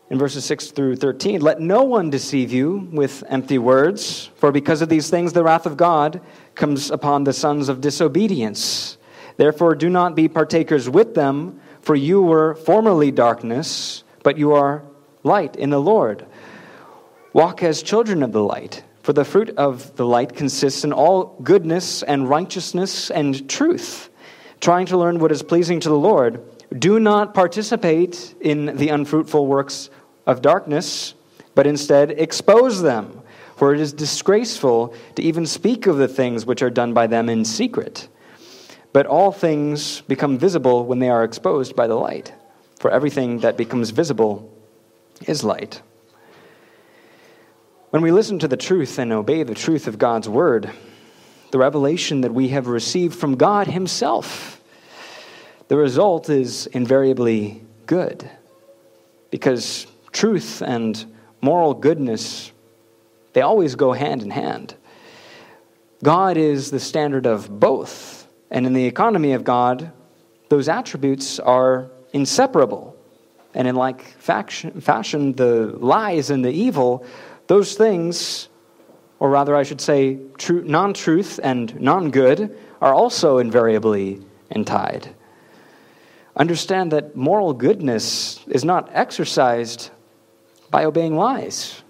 [0.10, 4.82] in verses 6 through 13 Let no one deceive you with empty words, for because
[4.82, 6.22] of these things the wrath of God
[6.56, 8.98] comes upon the sons of disobedience.
[9.38, 14.84] Therefore, do not be partakers with them, for you were formerly darkness, but you are
[15.22, 16.26] light in the Lord.
[17.32, 21.38] Walk as children of the light, for the fruit of the light consists in all
[21.44, 24.10] goodness and righteousness and truth,
[24.62, 26.42] trying to learn what is pleasing to the Lord.
[26.78, 29.90] Do not participate in the unfruitful works
[30.26, 31.16] of darkness,
[31.56, 33.22] but instead expose them,
[33.58, 37.28] for it is disgraceful to even speak of the things which are done by them
[37.28, 38.08] in secret.
[38.94, 42.34] But all things become visible when they are exposed by the light,
[42.80, 44.50] for everything that becomes visible
[45.28, 45.82] is light.
[47.90, 50.70] When we listen to the truth and obey the truth of God's word,
[51.52, 54.62] the revelation that we have received from God Himself,
[55.68, 58.30] the result is invariably good.
[59.30, 61.06] Because truth and
[61.42, 62.52] moral goodness,
[63.34, 64.76] they always go hand in hand.
[66.04, 68.28] God is the standard of both.
[68.50, 69.92] And in the economy of God,
[70.50, 72.96] those attributes are inseparable.
[73.54, 77.06] And in like fashion, the lies and the evil
[77.52, 78.48] those things,
[79.22, 80.18] or rather, I should say,
[80.50, 84.20] non truth and non good, are also invariably
[84.50, 85.14] entied.
[86.36, 89.92] Understand that moral goodness is not exercised
[90.72, 91.84] by obeying lies,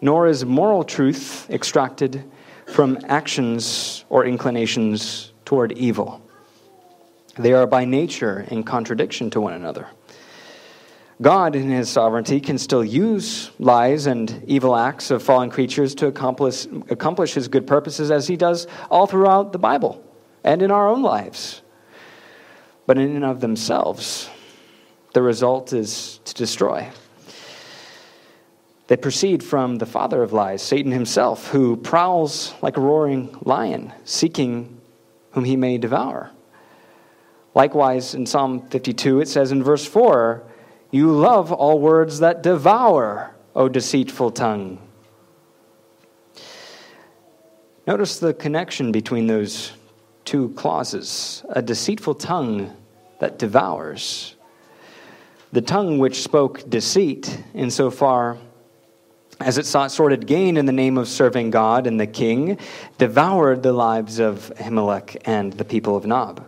[0.00, 2.24] nor is moral truth extracted
[2.66, 6.20] from actions or inclinations toward evil.
[7.38, 9.86] They are by nature in contradiction to one another.
[11.22, 16.08] God, in his sovereignty, can still use lies and evil acts of fallen creatures to
[16.08, 20.04] accomplish, accomplish his good purposes as he does all throughout the Bible
[20.42, 21.62] and in our own lives.
[22.86, 24.28] But in and of themselves,
[25.12, 26.90] the result is to destroy.
[28.88, 33.92] They proceed from the father of lies, Satan himself, who prowls like a roaring lion,
[34.04, 34.80] seeking
[35.30, 36.30] whom he may devour.
[37.54, 40.42] Likewise, in Psalm 52, it says in verse 4
[40.94, 44.78] You love all words that devour, O deceitful tongue.
[47.84, 49.72] Notice the connection between those
[50.24, 52.76] two clauses a deceitful tongue
[53.18, 54.36] that devours.
[55.50, 58.38] The tongue which spoke deceit, insofar
[59.40, 62.56] as it sought sordid gain in the name of serving God and the king,
[62.98, 66.46] devoured the lives of Ahimelech and the people of Nob.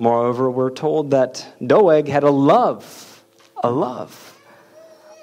[0.00, 3.11] Moreover, we're told that Doeg had a love,
[3.62, 4.38] a love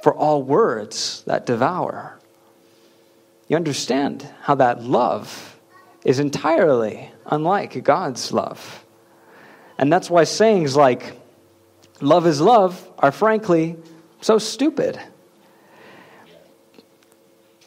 [0.01, 2.19] for all words that devour.
[3.47, 5.59] You understand how that love
[6.05, 8.85] is entirely unlike God's love.
[9.77, 11.19] And that's why sayings like,
[12.01, 13.77] love is love, are frankly
[14.21, 14.99] so stupid.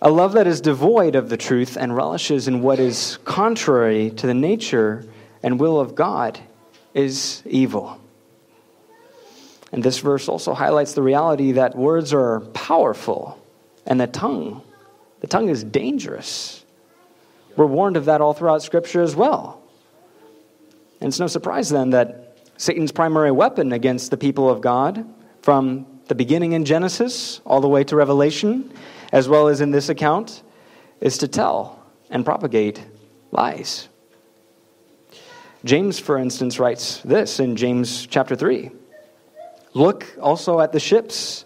[0.00, 4.26] A love that is devoid of the truth and relishes in what is contrary to
[4.26, 5.06] the nature
[5.42, 6.40] and will of God
[6.92, 8.01] is evil.
[9.72, 13.42] And this verse also highlights the reality that words are powerful
[13.86, 14.62] and the tongue,
[15.20, 16.64] the tongue is dangerous.
[17.56, 19.60] We're warned of that all throughout Scripture as well.
[21.00, 25.04] And it's no surprise then that Satan's primary weapon against the people of God,
[25.40, 28.72] from the beginning in Genesis all the way to Revelation,
[29.10, 30.42] as well as in this account,
[31.00, 32.84] is to tell and propagate
[33.32, 33.88] lies.
[35.64, 38.70] James, for instance, writes this in James chapter 3
[39.74, 41.44] Look also at the ships.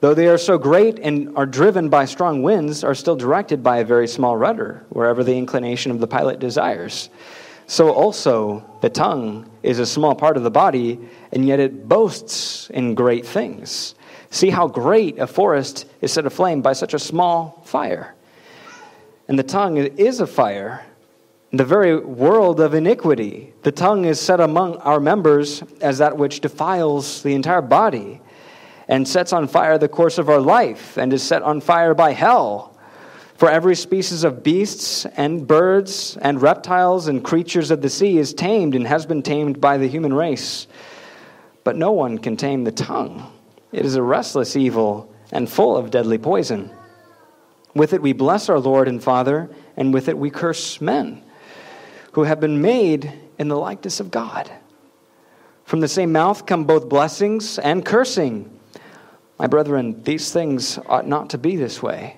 [0.00, 3.78] Though they are so great and are driven by strong winds, are still directed by
[3.78, 7.08] a very small rudder, wherever the inclination of the pilot desires.
[7.66, 11.00] So also the tongue is a small part of the body,
[11.32, 13.94] and yet it boasts in great things.
[14.30, 18.14] See how great a forest is set aflame by such a small fire.
[19.28, 20.84] And the tongue is a fire,
[21.56, 23.52] the very world of iniquity.
[23.62, 28.20] The tongue is set among our members as that which defiles the entire body
[28.88, 32.12] and sets on fire the course of our life and is set on fire by
[32.12, 32.76] hell.
[33.34, 38.32] For every species of beasts and birds and reptiles and creatures of the sea is
[38.32, 40.66] tamed and has been tamed by the human race.
[41.64, 43.30] But no one can tame the tongue.
[43.72, 46.70] It is a restless evil and full of deadly poison.
[47.74, 51.22] With it we bless our Lord and Father, and with it we curse men
[52.16, 54.50] who have been made in the likeness of God.
[55.64, 58.58] From the same mouth come both blessings and cursing.
[59.38, 62.16] My brethren, these things ought not to be this way.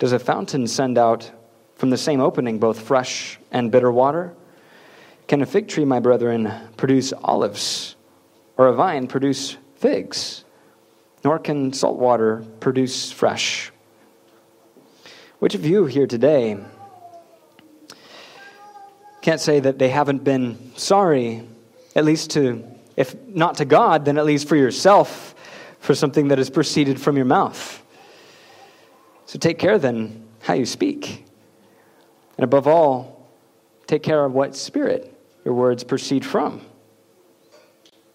[0.00, 1.30] Does a fountain send out
[1.76, 4.34] from the same opening both fresh and bitter water?
[5.28, 7.94] Can a fig tree, my brethren, produce olives,
[8.56, 10.44] or a vine produce figs?
[11.24, 13.70] nor can salt water produce fresh.
[15.38, 16.58] Which of you here today
[19.22, 21.46] can't say that they haven't been sorry,
[21.96, 22.64] at least to,
[22.96, 25.34] if not to God, then at least for yourself,
[25.80, 27.82] for something that has proceeded from your mouth?
[29.26, 31.24] So take care then how you speak.
[32.36, 33.28] And above all,
[33.86, 36.60] take care of what spirit your words proceed from.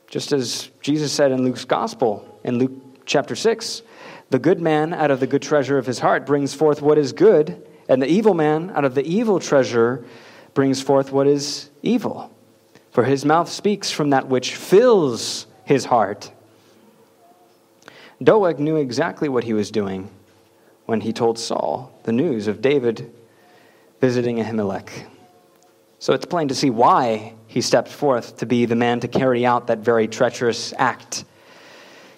[0.07, 2.71] Just as Jesus said in Luke's gospel, in Luke
[3.07, 3.81] chapter 6.
[4.29, 7.13] The good man out of the good treasure of his heart brings forth what is
[7.13, 10.05] good, and the evil man out of the evil treasure
[10.57, 12.35] brings forth what is evil.
[12.89, 16.31] For his mouth speaks from that which fills his heart.
[18.23, 20.09] Doeg knew exactly what he was doing
[20.87, 23.13] when he told Saul the news of David
[24.01, 24.89] visiting Ahimelech.
[25.99, 29.45] So it's plain to see why he stepped forth to be the man to carry
[29.45, 31.23] out that very treacherous act.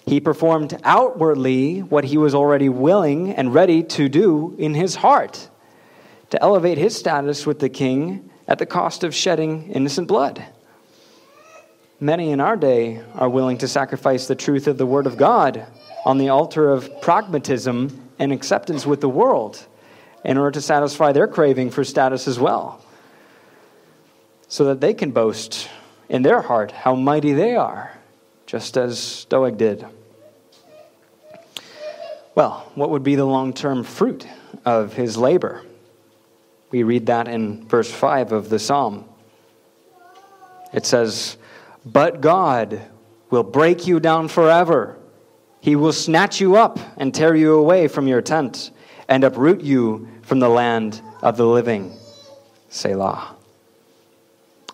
[0.06, 5.50] He performed outwardly what he was already willing and ready to do in his heart
[6.30, 10.44] to elevate his status with the king at the cost of shedding innocent blood.
[12.00, 15.66] Many in our day are willing to sacrifice the truth of the Word of God
[16.04, 19.64] on the altar of pragmatism and acceptance with the world
[20.24, 22.84] in order to satisfy their craving for status as well,
[24.48, 25.68] so that they can boast
[26.08, 27.96] in their heart how mighty they are,
[28.46, 29.86] just as Doeg did.
[32.34, 34.26] Well, what would be the long term fruit
[34.64, 35.62] of his labor?
[36.70, 39.04] We read that in verse 5 of the psalm.
[40.72, 41.36] It says,
[41.84, 42.80] But God
[43.30, 44.96] will break you down forever.
[45.60, 48.70] He will snatch you up and tear you away from your tent
[49.08, 51.92] and uproot you from the land of the living.
[52.68, 53.36] Selah.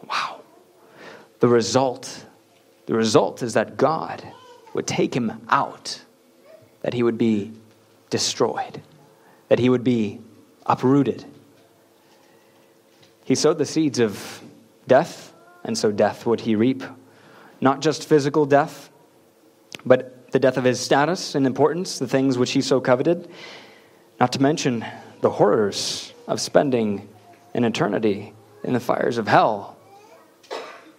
[0.08, 0.40] Wow.
[1.40, 2.26] The result,
[2.84, 4.22] the result is that God
[4.74, 6.02] would take him out,
[6.82, 7.52] that he would be
[8.10, 8.82] destroyed,
[9.48, 10.20] that he would be
[10.66, 11.24] uprooted.
[13.26, 14.40] He sowed the seeds of
[14.86, 16.84] death, and so death would he reap.
[17.60, 18.88] Not just physical death,
[19.84, 23.28] but the death of his status and importance, the things which he so coveted.
[24.20, 24.86] Not to mention
[25.22, 27.08] the horrors of spending
[27.52, 29.76] an eternity in the fires of hell.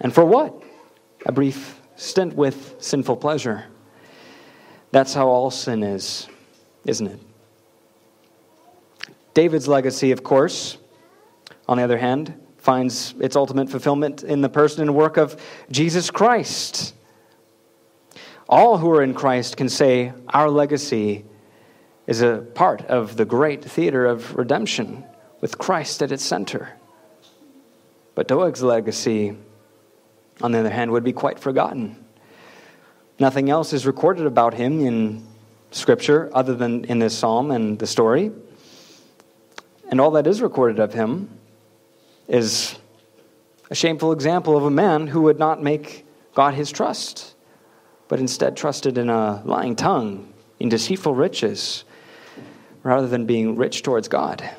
[0.01, 0.61] And for what?
[1.25, 3.63] A brief stint with sinful pleasure.
[4.91, 6.27] That's how all sin is,
[6.85, 7.19] isn't it?
[9.33, 10.77] David's legacy, of course,
[11.67, 15.41] on the other hand, finds its ultimate fulfillment in the person and work of
[15.71, 16.93] Jesus Christ.
[18.49, 21.25] All who are in Christ can say, Our legacy
[22.07, 25.03] is a part of the great theater of redemption
[25.41, 26.73] with Christ at its center.
[28.15, 29.37] But Doeg's legacy,
[30.41, 32.03] on the other hand, would be quite forgotten.
[33.19, 35.27] Nothing else is recorded about him in
[35.71, 38.31] Scripture other than in this psalm and the story.
[39.89, 41.37] And all that is recorded of him
[42.27, 42.77] is
[43.69, 47.35] a shameful example of a man who would not make God his trust,
[48.07, 51.83] but instead trusted in a lying tongue, in deceitful riches,
[52.83, 54.49] rather than being rich towards God.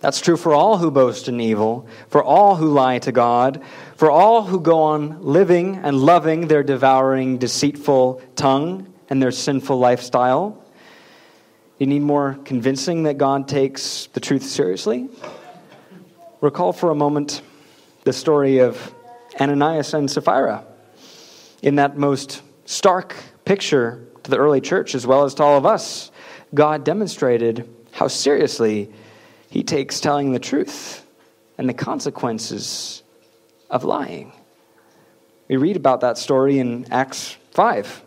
[0.00, 3.62] That's true for all who boast in evil, for all who lie to God,
[3.96, 9.78] for all who go on living and loving their devouring, deceitful tongue and their sinful
[9.78, 10.62] lifestyle.
[11.78, 15.08] You need more convincing that God takes the truth seriously?
[16.40, 17.42] Recall for a moment
[18.04, 18.94] the story of
[19.38, 20.64] Ananias and Sapphira.
[21.60, 23.14] In that most stark
[23.44, 26.10] picture to the early church, as well as to all of us,
[26.54, 28.90] God demonstrated how seriously
[29.50, 31.04] he takes telling the truth
[31.58, 33.02] and the consequences
[33.68, 34.32] of lying.
[35.46, 38.02] We read about that story in Acts 5,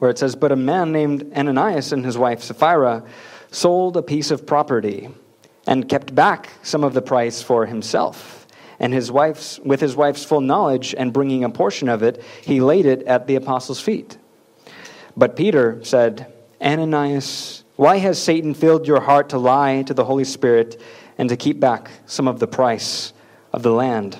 [0.00, 3.04] where it says, But a man named Ananias and his wife Sapphira
[3.52, 5.08] sold a piece of property
[5.66, 8.46] and kept back some of the price for himself.
[8.78, 12.60] And his wife's, with his wife's full knowledge and bringing a portion of it, he
[12.60, 14.18] laid it at the apostles' feet.
[15.16, 20.24] But Peter said, Ananias, why has Satan filled your heart to lie to the Holy
[20.24, 20.80] Spirit
[21.18, 23.12] and to keep back some of the price
[23.52, 24.18] of the land?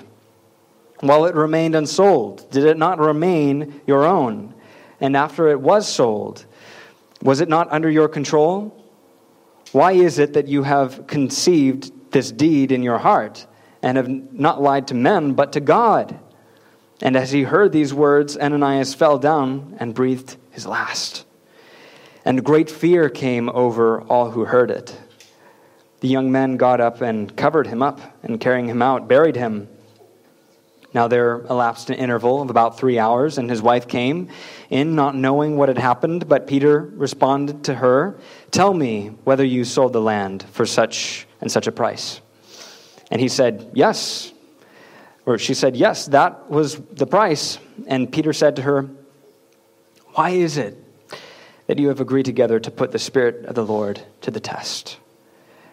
[1.00, 4.54] While it remained unsold, did it not remain your own?
[5.00, 6.46] And after it was sold,
[7.22, 8.75] was it not under your control?
[9.72, 13.46] Why is it that you have conceived this deed in your heart
[13.82, 16.18] and have not lied to men, but to God?
[17.02, 21.26] And as he heard these words, Ananias fell down and breathed his last.
[22.24, 24.98] And great fear came over all who heard it.
[26.00, 29.68] The young men got up and covered him up, and carrying him out, buried him.
[30.94, 34.28] Now there elapsed an interval of about three hours, and his wife came
[34.70, 36.28] in, not knowing what had happened.
[36.28, 38.18] But Peter responded to her,
[38.50, 42.20] Tell me whether you sold the land for such and such a price.
[43.10, 44.32] And he said, Yes.
[45.24, 47.58] Or she said, Yes, that was the price.
[47.86, 48.88] And Peter said to her,
[50.14, 50.82] Why is it
[51.66, 54.98] that you have agreed together to put the Spirit of the Lord to the test?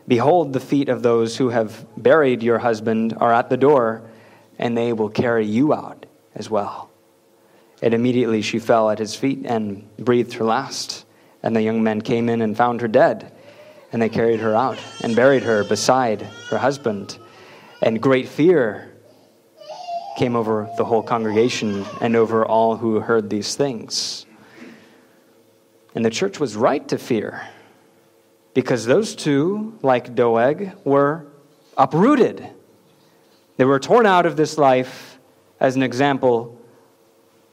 [0.08, 4.04] Behold, the feet of those who have buried your husband are at the door
[4.60, 6.90] and they will carry you out as well.
[7.84, 11.06] And immediately she fell at his feet and breathed her last.
[11.44, 13.32] And the young men came in and found her dead.
[13.92, 17.20] And they carried her out and buried her beside her husband.
[17.82, 18.92] And great fear
[20.18, 24.26] came over the whole congregation and over all who heard these things.
[25.94, 27.48] And the church was right to fear
[28.56, 31.28] because those two, like Doeg, were
[31.78, 32.50] uprooted
[33.58, 35.20] they were torn out of this life
[35.60, 36.60] as an example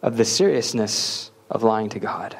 [0.02, 2.36] of the seriousness of lying to God,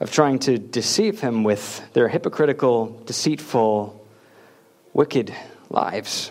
[0.00, 4.04] of trying to deceive Him with their hypocritical, deceitful,
[4.92, 5.34] wicked
[5.68, 6.30] lives.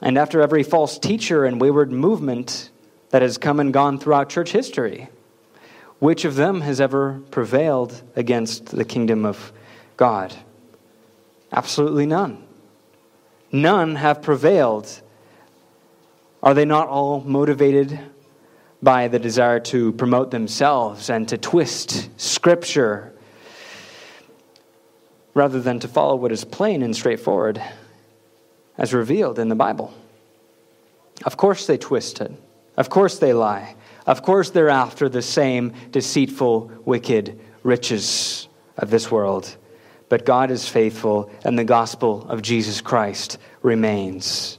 [0.00, 2.70] And after every false teacher and wayward movement
[3.10, 5.08] that has come and gone throughout church history,
[5.98, 9.52] which of them has ever prevailed against the kingdom of
[9.96, 10.34] God?
[11.52, 12.42] Absolutely none
[13.52, 15.01] none have prevailed.
[16.42, 17.98] Are they not all motivated
[18.82, 23.12] by the desire to promote themselves and to twist Scripture
[25.34, 27.62] rather than to follow what is plain and straightforward
[28.76, 29.94] as revealed in the Bible?
[31.24, 32.32] Of course they twist it.
[32.76, 33.76] Of course they lie.
[34.06, 39.56] Of course, they're after the same deceitful, wicked riches of this world.
[40.08, 44.58] But God is faithful, and the gospel of Jesus Christ remains.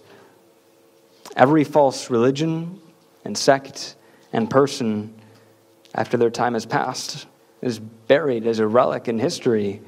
[1.35, 2.79] Every false religion
[3.25, 3.95] and sect
[4.31, 5.13] and person,
[5.95, 7.25] after their time has passed,
[7.61, 9.81] is buried as a relic in history.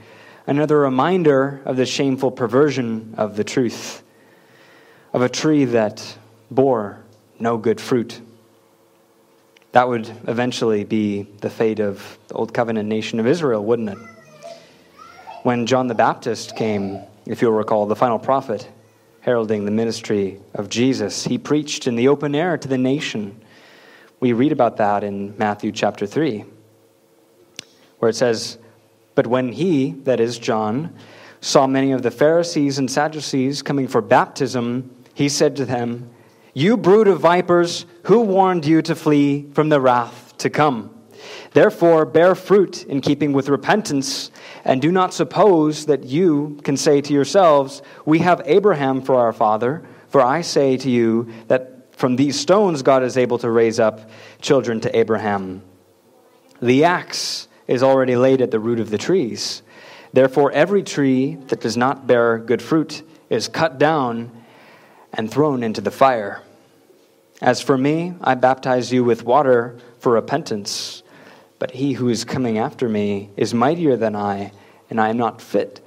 [0.48, 4.04] Another reminder of the shameful perversion of the truth,
[5.14, 6.18] of a tree that
[6.50, 7.04] bore
[7.40, 8.22] no good fruit.
[9.74, 13.98] That would eventually be the fate of the Old Covenant nation of Israel, wouldn't it?
[15.44, 18.68] When John the Baptist came, if you'll recall, the final prophet,
[19.26, 23.42] heralding the ministry of Jesus, he preached in the open air to the nation.
[24.20, 26.46] We read about that in Matthew chapter 3,
[27.98, 28.60] where it says,
[29.16, 30.96] But when he, that is John,
[31.42, 36.08] saw many of the Pharisees and Sadducees coming for baptism, he said to them,
[36.54, 40.95] You brood of vipers, who warned you to flee from the wrath to come?
[41.56, 44.30] Therefore, bear fruit in keeping with repentance,
[44.66, 49.32] and do not suppose that you can say to yourselves, We have Abraham for our
[49.32, 49.82] father.
[50.10, 54.10] For I say to you that from these stones God is able to raise up
[54.42, 55.62] children to Abraham.
[56.62, 59.62] The axe is already laid at the root of the trees.
[60.12, 64.30] Therefore, every tree that does not bear good fruit is cut down
[65.14, 66.42] and thrown into the fire.
[67.42, 71.02] As for me, I baptize you with water for repentance,
[71.60, 74.52] but he who is coming after me is mightier than I,
[74.90, 75.86] and I am not fit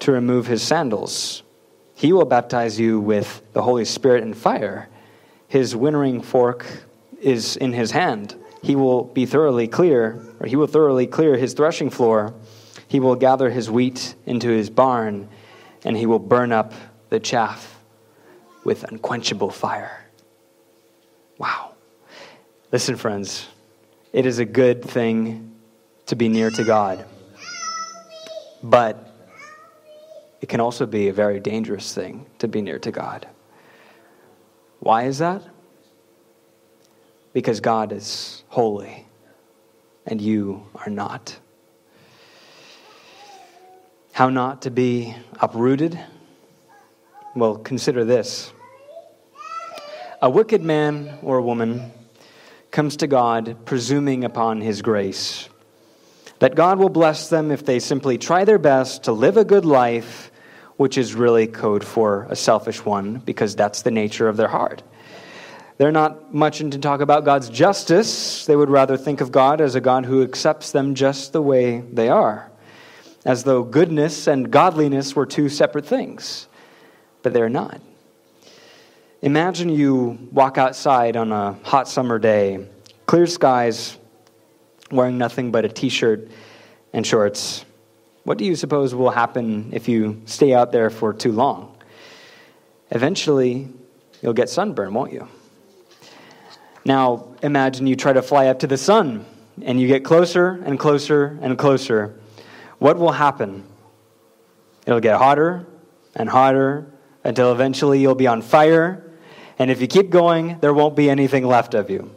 [0.00, 1.42] to remove his sandals.
[1.94, 4.88] He will baptize you with the Holy Spirit and fire.
[5.48, 6.66] His winnowing fork
[7.20, 8.34] is in his hand.
[8.62, 12.34] He will be thoroughly clear, or he will thoroughly clear his threshing floor.
[12.88, 15.28] He will gather his wheat into his barn,
[15.84, 16.72] and he will burn up
[17.08, 17.78] the chaff
[18.64, 20.04] with unquenchable fire.
[21.38, 21.74] Wow.
[22.70, 23.48] Listen, friends,
[24.12, 25.54] it is a good thing
[26.06, 27.04] to be near to God,
[28.62, 29.10] but
[30.40, 33.26] it can also be a very dangerous thing to be near to God.
[34.80, 35.42] Why is that?
[37.32, 39.06] Because God is holy
[40.06, 41.38] and you are not.
[44.12, 45.98] How not to be uprooted?
[47.34, 48.52] Well, consider this.
[50.20, 51.92] A wicked man or a woman
[52.72, 55.48] comes to God presuming upon his grace.
[56.38, 59.66] That God will bless them if they simply try their best to live a good
[59.66, 60.32] life,
[60.76, 64.82] which is really code for a selfish one, because that's the nature of their heart.
[65.76, 68.46] They're not much into talk about God's justice.
[68.46, 71.80] They would rather think of God as a God who accepts them just the way
[71.80, 72.50] they are,
[73.24, 76.48] as though goodness and godliness were two separate things,
[77.22, 77.82] but they're not.
[79.22, 82.66] Imagine you walk outside on a hot summer day,
[83.06, 83.96] clear skies,
[84.90, 86.28] wearing nothing but a t shirt
[86.92, 87.64] and shorts.
[88.24, 91.76] What do you suppose will happen if you stay out there for too long?
[92.90, 93.68] Eventually,
[94.22, 95.28] you'll get sunburn, won't you?
[96.84, 99.24] Now, imagine you try to fly up to the sun
[99.62, 102.18] and you get closer and closer and closer.
[102.80, 103.68] What will happen?
[104.84, 105.64] It'll get hotter
[106.16, 106.92] and hotter
[107.22, 109.10] until eventually you'll be on fire
[109.58, 112.14] and if you keep going, there won't be anything left of you.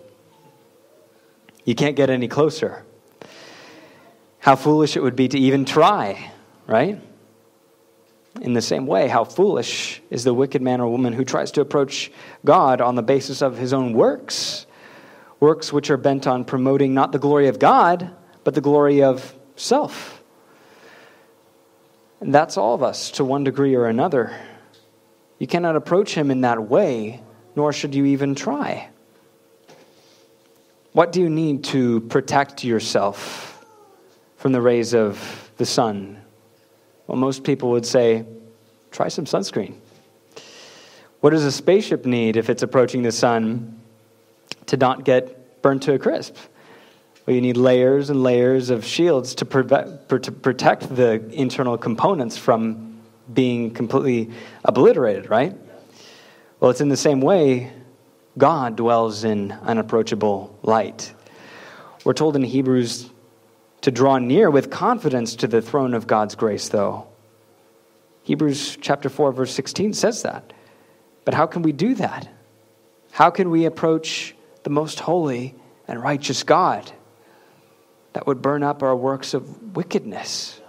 [1.63, 2.85] You can't get any closer.
[4.39, 6.31] How foolish it would be to even try,
[6.67, 7.01] right?
[8.41, 11.61] In the same way, how foolish is the wicked man or woman who tries to
[11.61, 12.11] approach
[12.43, 14.67] God on the basis of his own works,
[15.39, 18.11] works which are bent on promoting not the glory of God,
[18.43, 20.21] but the glory of self.
[22.19, 24.37] And that's all of us to one degree or another.
[25.39, 27.21] You cannot approach him in that way
[27.55, 28.89] nor should you even try.
[30.91, 33.65] What do you need to protect yourself
[34.37, 36.21] from the rays of the sun?
[37.07, 38.25] Well, most people would say,
[38.91, 39.75] try some sunscreen.
[41.19, 43.79] What does a spaceship need if it's approaching the sun
[44.67, 46.37] to not get burnt to a crisp?
[47.25, 53.01] Well, you need layers and layers of shields to, to protect the internal components from
[53.33, 54.29] being completely
[54.63, 55.55] obliterated, right?
[56.59, 57.71] Well, it's in the same way
[58.37, 61.13] God dwells in unapproachable light.
[62.03, 63.09] We're told in Hebrews
[63.81, 67.07] to draw near with confidence to the throne of God's grace, though.
[68.23, 70.53] Hebrews chapter 4, verse 16 says that.
[71.25, 72.27] But how can we do that?
[73.11, 75.55] How can we approach the most holy
[75.87, 76.91] and righteous God
[78.13, 80.59] that would burn up our works of wickedness?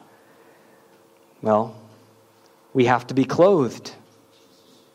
[1.42, 1.76] Well,
[2.74, 3.94] we have to be clothed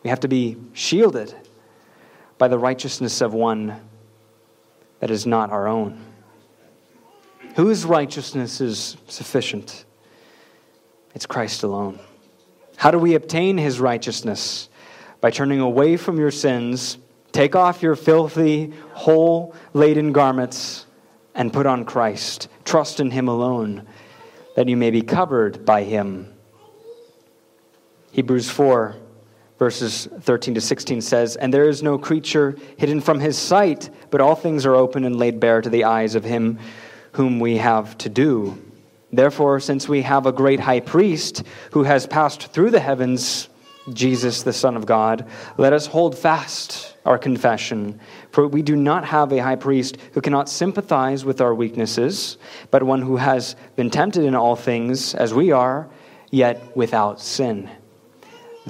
[0.03, 1.33] we have to be shielded
[2.37, 3.79] by the righteousness of one
[4.99, 5.99] that is not our own.
[7.55, 9.85] Whose righteousness is sufficient?
[11.13, 11.99] It's Christ alone.
[12.77, 14.69] How do we obtain his righteousness?
[15.19, 16.97] By turning away from your sins,
[17.31, 20.87] take off your filthy, hole laden garments,
[21.35, 22.47] and put on Christ.
[22.65, 23.85] Trust in him alone,
[24.55, 26.33] that you may be covered by him.
[28.11, 28.95] Hebrews 4
[29.61, 34.19] verses 13 to 16 says, And there is no creature hidden from his sight, but
[34.19, 36.57] all things are open and laid bare to the eyes of him
[37.11, 38.59] whom we have to do.
[39.13, 41.43] Therefore, since we have a great high priest
[41.73, 43.49] who has passed through the heavens,
[43.93, 47.99] Jesus, the Son of God, let us hold fast our confession.
[48.31, 52.37] For we do not have a high priest who cannot sympathize with our weaknesses,
[52.71, 55.87] but one who has been tempted in all things as we are,
[56.31, 57.69] yet without sin.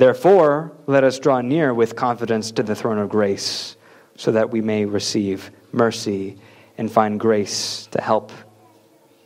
[0.01, 3.75] Therefore, let us draw near with confidence to the throne of grace,
[4.15, 6.39] so that we may receive mercy
[6.79, 8.31] and find grace to help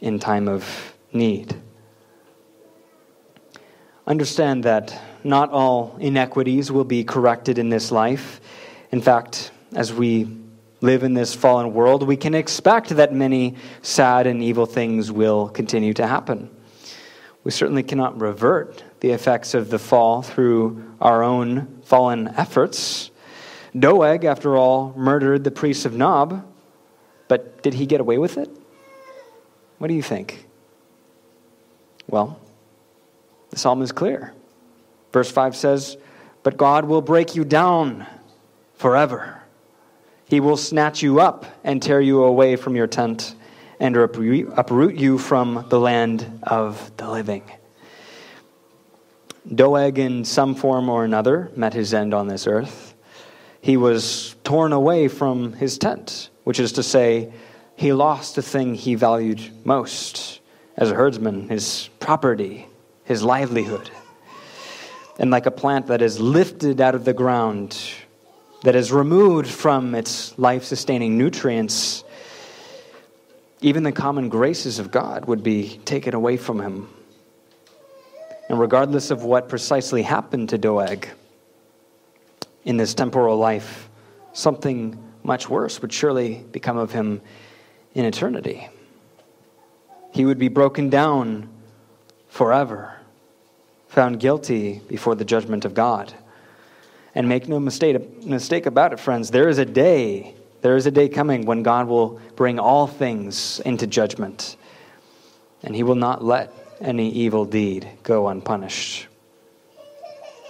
[0.02, 1.56] in time of need.
[4.06, 8.42] Understand that not all inequities will be corrected in this life.
[8.92, 10.28] In fact, as we
[10.82, 15.48] live in this fallen world, we can expect that many sad and evil things will
[15.48, 16.50] continue to happen.
[17.46, 23.12] We certainly cannot revert the effects of the fall through our own fallen efforts.
[23.78, 26.43] Doeg, after all, murdered the priest of Nob,
[27.28, 28.50] but did he get away with it?
[29.78, 30.48] What do you think?
[32.08, 32.39] Well,
[33.52, 34.34] the psalm is clear.
[35.14, 35.98] Verse 5 says,
[36.41, 38.08] But God will break you down
[38.74, 39.43] forever.
[40.28, 43.36] He will snatch you up and tear you away from your tent
[43.80, 47.44] and uproot you from the land of the living.
[49.54, 52.96] Doeg, in some form or another, met his end on this earth.
[53.62, 57.32] He was torn away from his tent, which is to say,
[57.76, 60.40] he lost the thing he valued most
[60.78, 62.68] as a herdsman his property,
[63.04, 63.90] his livelihood.
[65.20, 67.78] And like a plant that is lifted out of the ground,
[68.64, 72.04] that is removed from its life sustaining nutrients,
[73.66, 76.88] even the common graces of God would be taken away from him.
[78.47, 81.07] And regardless of what precisely happened to Doeg
[82.63, 83.89] in this temporal life,
[84.34, 87.24] something much worse would surely become of him
[87.95, 88.70] in eternity.
[90.11, 91.49] He would be broken down
[92.28, 92.93] forever,
[93.88, 96.13] found guilty before the judgment of God.
[97.16, 100.35] And make no mistake, mistake about it, friends, there is a day
[100.66, 104.57] there is a day coming when God will bring all things into judgment,
[105.61, 106.51] and he will not let
[106.82, 109.05] any evil deed go unpunished.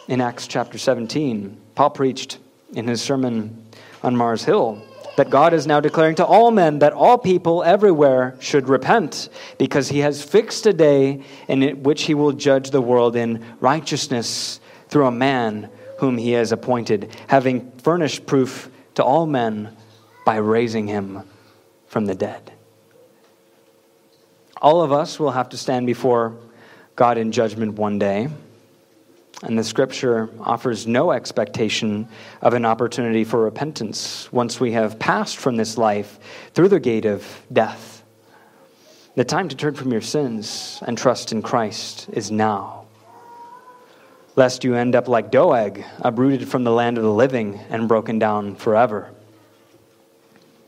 [0.07, 2.37] In Acts chapter 17, Paul preached
[2.73, 3.65] in his sermon
[4.03, 4.81] on Mars Hill
[5.17, 9.89] that God is now declaring to all men that all people everywhere should repent, because
[9.89, 15.07] he has fixed a day in which he will judge the world in righteousness through
[15.07, 19.75] a man whom he has appointed, having furnished proof to all men
[20.25, 21.23] by raising him
[21.87, 22.51] from the dead.
[24.61, 26.35] All of us will have to stand before
[26.95, 28.27] God in judgment one day.
[29.43, 32.07] And the scripture offers no expectation
[32.41, 36.19] of an opportunity for repentance once we have passed from this life
[36.53, 38.03] through the gate of death.
[39.15, 42.85] The time to turn from your sins and trust in Christ is now.
[44.35, 48.19] Lest you end up like Doeg, uprooted from the land of the living and broken
[48.19, 49.14] down forever.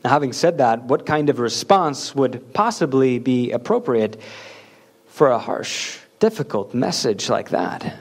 [0.04, 4.20] Now, having said that, what kind of response would possibly be appropriate
[5.06, 7.96] for a harsh, difficult message like that?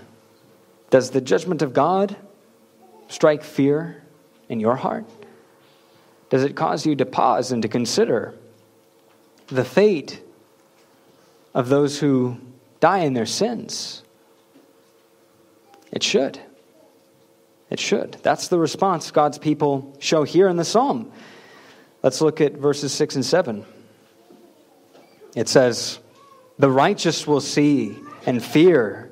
[0.90, 2.16] Does the judgment of God
[3.08, 4.04] strike fear
[4.48, 5.06] in your heart?
[6.30, 8.36] Does it cause you to pause and to consider
[9.48, 10.22] the fate
[11.54, 12.38] of those who
[12.80, 14.04] die in their sins?
[15.92, 16.40] It should.
[17.70, 18.18] It should.
[18.22, 21.12] That's the response God's people show here in the psalm.
[22.08, 23.66] Let's look at verses 6 and 7.
[25.36, 26.00] It says,
[26.58, 29.12] The righteous will see and fear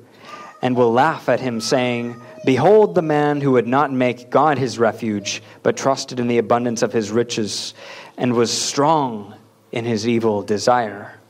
[0.62, 4.78] and will laugh at him, saying, Behold the man who would not make God his
[4.78, 7.74] refuge, but trusted in the abundance of his riches,
[8.16, 9.34] and was strong
[9.72, 11.20] in his evil desire.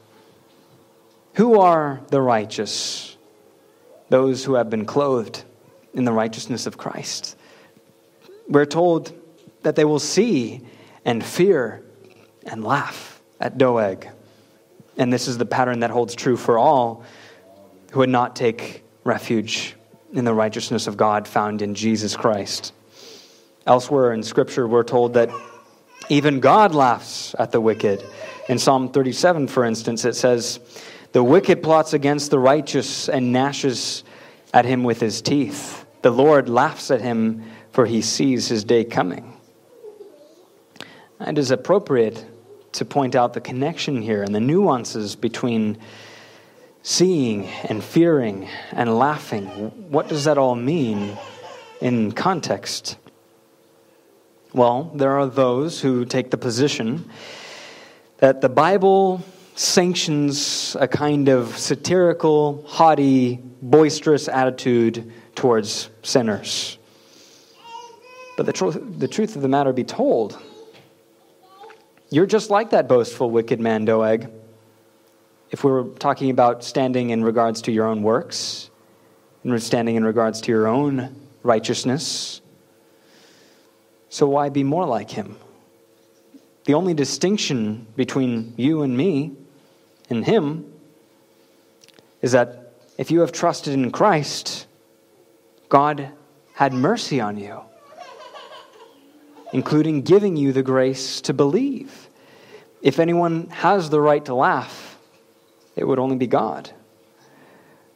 [1.34, 3.16] Who are the righteous?
[4.08, 5.42] Those who have been clothed
[5.94, 7.36] in the righteousness of Christ.
[8.48, 9.12] We're told
[9.62, 10.62] that they will see
[11.06, 11.82] and fear
[12.44, 14.08] and laugh at Doeg.
[14.98, 17.04] And this is the pattern that holds true for all
[17.92, 19.76] who would not take refuge
[20.12, 22.74] in the righteousness of God found in Jesus Christ.
[23.66, 25.30] Elsewhere in Scripture, we're told that
[26.08, 28.04] Even God laughs at the wicked.
[28.48, 30.60] In Psalm 37, for instance, it says,
[31.12, 34.02] The wicked plots against the righteous and gnashes
[34.52, 35.84] at him with his teeth.
[36.02, 39.35] The Lord laughs at him, for he sees his day coming.
[41.20, 42.24] It is appropriate
[42.72, 45.78] to point out the connection here and the nuances between
[46.82, 49.46] seeing and fearing and laughing.
[49.90, 51.16] What does that all mean
[51.80, 52.98] in context?
[54.52, 57.10] Well, there are those who take the position
[58.18, 59.22] that the Bible
[59.54, 66.76] sanctions a kind of satirical, haughty, boisterous attitude towards sinners.
[68.36, 70.38] But the, tr- the truth of the matter be told,
[72.10, 74.30] you're just like that boastful, wicked man, Doeg.
[75.50, 78.70] If we were talking about standing in regards to your own works,
[79.42, 82.40] and standing in regards to your own righteousness,
[84.08, 85.36] so why be more like him?
[86.64, 89.32] The only distinction between you and me
[90.10, 90.72] and him
[92.22, 94.66] is that if you have trusted in Christ,
[95.68, 96.10] God
[96.54, 97.60] had mercy on you,
[99.56, 102.10] including giving you the grace to believe.
[102.82, 104.98] If anyone has the right to laugh,
[105.74, 106.70] it would only be God.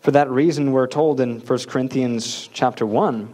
[0.00, 3.30] For that reason, we're told in 1 Corinthians chapter 1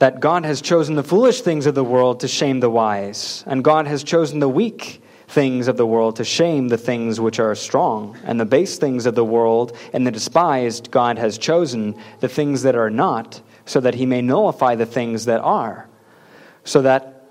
[0.00, 3.62] that God has chosen the foolish things of the world to shame the wise, and
[3.62, 7.54] God has chosen the weak things of the world to shame the things which are
[7.54, 12.28] strong, and the base things of the world and the despised God has chosen the
[12.28, 15.86] things that are not, so that he may nullify the things that are,
[16.64, 17.24] so that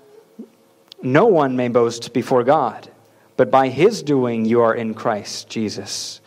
[1.02, 2.90] no one may boast before God.
[3.36, 6.20] But by his doing you are in Christ Jesus,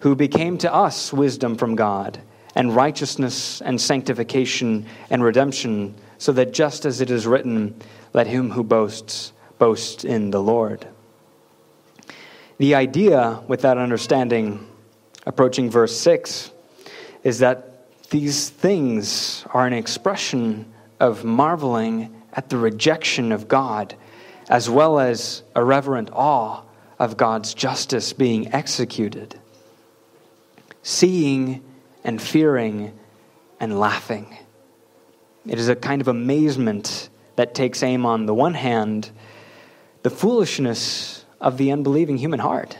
[0.00, 2.20] who became to us wisdom from God
[2.54, 7.74] and righteousness and sanctification and redemption, so that just as it is written,
[8.14, 10.86] let him who boasts boast in the Lord.
[12.58, 14.66] The idea with that understanding,
[15.26, 16.50] approaching verse 6,
[17.22, 23.96] is that these things are an expression of marveling at the rejection of God,
[24.48, 26.62] as well as a reverent awe
[26.98, 29.40] of God's justice being executed.
[30.82, 31.64] Seeing
[32.04, 32.96] and fearing
[33.58, 34.36] and laughing.
[35.46, 39.10] It is a kind of amazement that takes aim on the one hand,
[40.02, 42.78] the foolishness of the unbelieving human heart,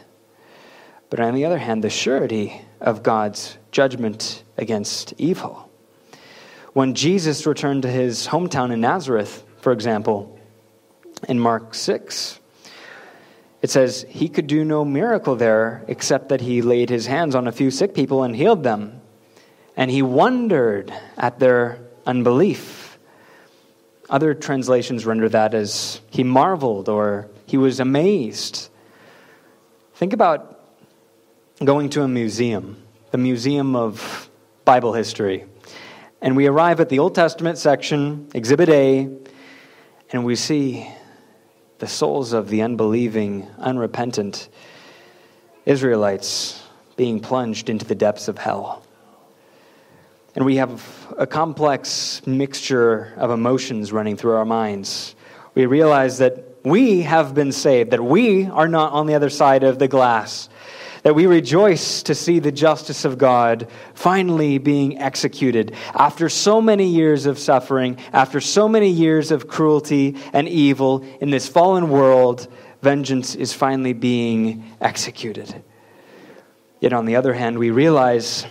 [1.10, 5.70] but on the other hand, the surety of God's judgment against evil.
[6.72, 10.38] When Jesus returned to his hometown in Nazareth, for example,
[11.28, 12.38] in Mark 6,
[13.62, 17.48] it says he could do no miracle there except that he laid his hands on
[17.48, 19.00] a few sick people and healed them
[19.76, 22.96] and he wondered at their unbelief.
[24.08, 28.68] Other translations render that as he marveled or he was amazed.
[29.96, 30.60] Think about
[31.64, 34.30] going to a museum, the Museum of
[34.64, 35.44] Bible History,
[36.22, 39.25] and we arrive at the Old Testament section, Exhibit A,
[40.16, 40.90] and we see
[41.76, 44.48] the souls of the unbelieving, unrepentant
[45.66, 46.62] Israelites
[46.96, 48.82] being plunged into the depths of hell.
[50.34, 50.82] And we have
[51.18, 55.14] a complex mixture of emotions running through our minds.
[55.54, 59.64] We realize that we have been saved, that we are not on the other side
[59.64, 60.48] of the glass,
[61.06, 65.72] that we rejoice to see the justice of God finally being executed.
[65.94, 71.30] After so many years of suffering, after so many years of cruelty and evil in
[71.30, 72.48] this fallen world,
[72.82, 75.62] vengeance is finally being executed.
[76.80, 78.44] Yet on the other hand, we realize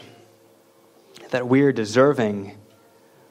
[1.32, 2.58] that we're deserving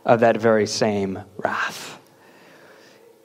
[0.04, 1.98] of that very same wrath.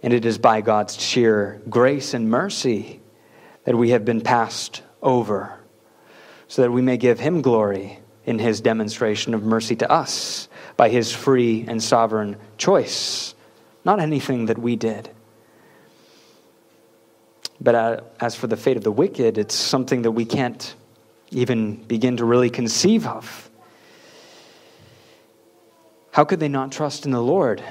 [0.02, 3.02] And it is by God's sheer grace and mercy
[3.66, 5.59] that we have been passed over,
[6.50, 10.90] so that we may give Him glory in His demonstration of mercy to us by
[10.90, 13.34] His free and sovereign choice,
[13.86, 15.10] not anything that we did.
[17.62, 20.76] But uh, as for the fate of the wicked, it's something that we can't
[21.32, 23.50] even begin to really conceive of.
[26.12, 27.64] How could they not trust in the Lord?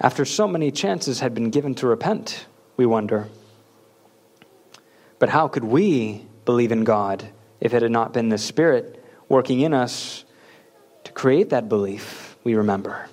[0.00, 3.28] After so many chances had been given to repent, we wonder.
[5.18, 7.28] But how could we believe in God
[7.60, 10.24] if it had not been the Spirit working in us
[11.04, 13.08] to create that belief, we remember?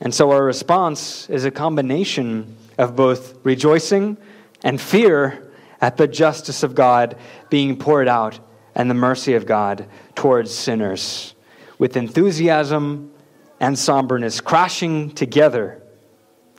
[0.00, 4.16] And so our response is a combination of both rejoicing
[4.62, 5.50] and fear
[5.80, 7.16] at the justice of God
[7.50, 8.38] being poured out
[8.74, 11.34] and the mercy of God towards sinners
[11.78, 13.12] with enthusiasm
[13.60, 15.82] and somberness crashing together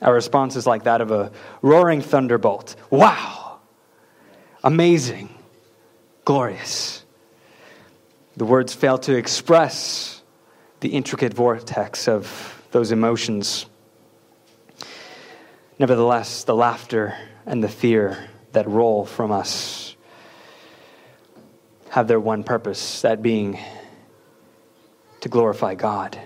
[0.04, 1.32] Our response is like that of a
[1.62, 2.76] roaring thunderbolt.
[2.90, 3.62] Wow!
[4.64, 5.33] Amazing.
[6.26, 7.04] Glorious.
[8.38, 10.22] The words fail to express
[10.80, 13.66] the intricate vortex of those emotions.
[15.80, 19.96] Nevertheless, the laughter and the fear that roll from us
[21.90, 23.60] have their one purpose, that being
[25.22, 26.18] to glorify God.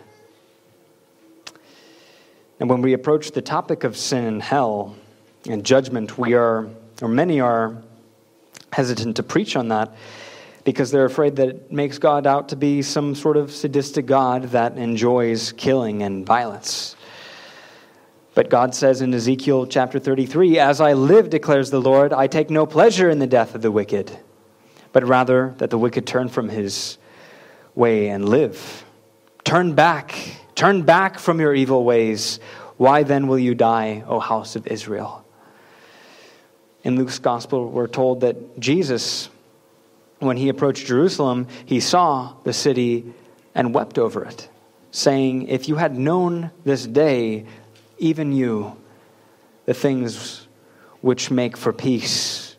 [2.60, 4.96] And when we approach the topic of sin and hell
[5.50, 6.70] and judgment, we are,
[7.02, 7.82] or many are,
[8.78, 9.92] hesitant to preach on that
[10.64, 14.44] because they're afraid that it makes God out to be some sort of sadistic God
[14.52, 16.96] that enjoys killing and violence.
[18.36, 22.52] But God says in Ezekiel chapter 33 As I live, declares the Lord, I take
[22.52, 24.16] no pleasure in the death of the wicked,
[24.94, 27.00] but rather that the wicked turn from his
[27.74, 28.86] way and live.
[29.44, 30.14] Turn back,
[30.54, 32.40] turn back from your evil ways.
[32.78, 35.26] Why then will you die, O house of Israel?
[36.88, 39.30] In Luke's gospel, we're told that Jesus,
[40.20, 43.14] when he approached Jerusalem, he saw the city
[43.54, 44.48] and wept over it,
[44.92, 47.46] saying, If you had known this day
[47.98, 48.78] even you,
[49.66, 50.48] the things
[51.02, 52.56] which make for peace.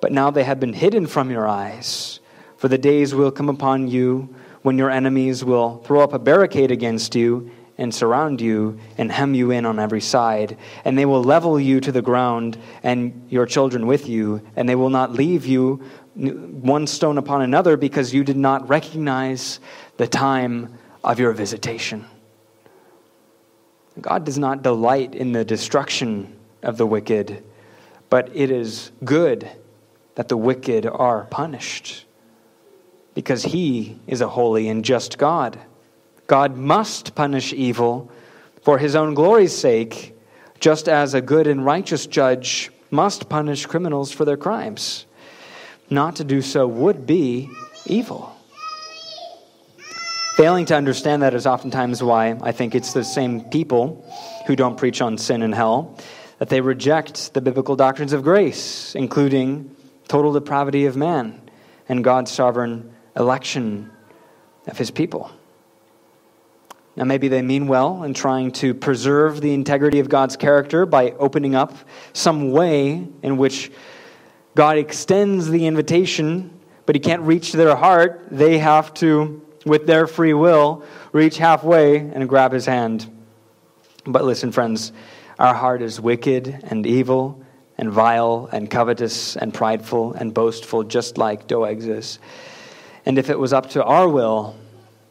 [0.00, 2.18] But now they have been hidden from your eyes.
[2.56, 6.72] For the days will come upon you when your enemies will throw up a barricade
[6.72, 10.56] against you and surround you and hem you in on every side.
[10.84, 14.76] And they will level you to the ground and your children with you, and they
[14.76, 15.82] will not leave you
[16.14, 19.58] one stone upon another because you did not recognize
[19.96, 22.04] the time of your visitation.
[24.00, 27.42] God does not delight in the destruction of the wicked,
[28.10, 29.50] but it is good
[30.16, 32.04] that the wicked are punished
[33.14, 35.58] because he is a holy and just God.
[36.30, 38.08] God must punish evil
[38.62, 40.16] for his own glory's sake,
[40.60, 45.06] just as a good and righteous judge must punish criminals for their crimes.
[45.90, 47.50] Not to do so would be
[47.84, 48.32] evil.
[50.36, 54.08] Failing to understand that is oftentimes why I think it's the same people
[54.46, 55.98] who don't preach on sin and hell,
[56.38, 59.74] that they reject the biblical doctrines of grace, including
[60.06, 61.40] total depravity of man
[61.88, 63.90] and God's sovereign election
[64.68, 65.32] of his people.
[66.96, 71.12] Now, maybe they mean well in trying to preserve the integrity of God's character by
[71.12, 71.74] opening up
[72.12, 73.70] some way in which
[74.54, 78.26] God extends the invitation, but he can't reach their heart.
[78.30, 80.82] They have to with their free will,
[81.12, 83.06] reach halfway and grab his hand.
[84.04, 84.92] But listen, friends,
[85.38, 87.44] our heart is wicked and evil
[87.78, 92.18] and vile and covetous and prideful and boastful, just like Doeg's is.
[93.06, 94.56] And if it was up to our will,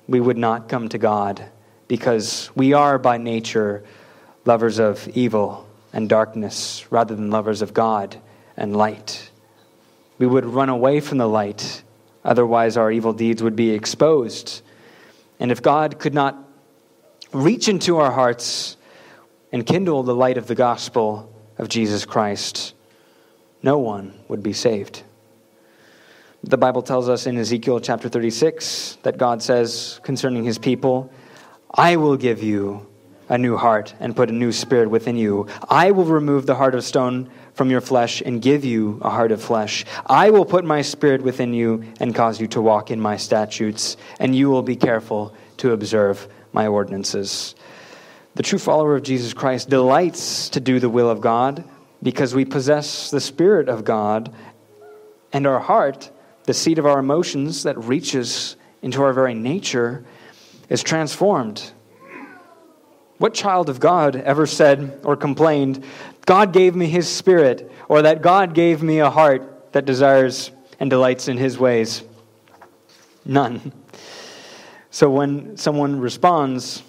[0.08, 1.46] we would not come to God
[1.90, 3.84] because we are by nature
[4.46, 8.16] lovers of evil and darkness rather than lovers of God
[8.56, 9.30] and light.
[10.18, 11.84] We would run away from the light
[12.24, 14.62] Otherwise, our evil deeds would be exposed.
[15.40, 16.38] And if God could not
[17.32, 18.76] reach into our hearts
[19.52, 22.74] and kindle the light of the gospel of Jesus Christ,
[23.64, 25.04] no one would be saved.
[26.44, 31.12] The Bible tells us in Ezekiel chapter 36 that God says concerning his people,
[31.72, 32.88] I will give you
[33.28, 35.47] a new heart and put a new spirit within you.
[35.70, 39.32] I will remove the heart of stone from your flesh and give you a heart
[39.32, 39.86] of flesh.
[40.05, 43.97] I will put my spirit within you and cause you to walk in my statutes,
[44.20, 47.53] and you will be careful to observe my ordinances.
[48.34, 51.63] The true follower of Jesus Christ delights to do the will of God
[52.01, 54.34] because we possess the Spirit of God,
[55.34, 56.09] and our heart,
[56.45, 60.05] the seat of our emotions that reaches into our very nature,
[60.70, 61.72] is transformed
[63.20, 65.84] what child of God ever said or complained,
[66.26, 70.89] God gave me his spirit, or that God gave me a heart that desires and
[70.89, 72.01] delights in his ways?
[73.26, 73.74] None.
[74.89, 76.82] So when someone responds,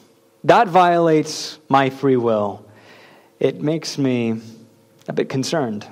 [0.44, 2.64] that violates my free will,
[3.40, 4.40] it makes me
[5.08, 5.86] a bit concerned.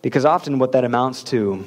[0.00, 1.64] Because often what that amounts to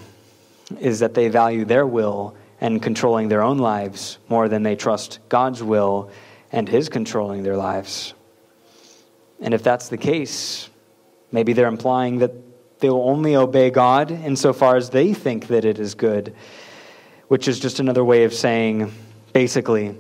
[0.80, 5.20] is that they value their will and controlling their own lives more than they trust
[5.28, 6.10] God's will
[6.50, 8.14] and His controlling their lives.
[9.42, 10.70] And if that's the case,
[11.30, 12.32] maybe they're implying that
[12.80, 16.34] they will only obey God insofar as they think that it is good,
[17.28, 18.94] which is just another way of saying,
[19.34, 19.98] basically,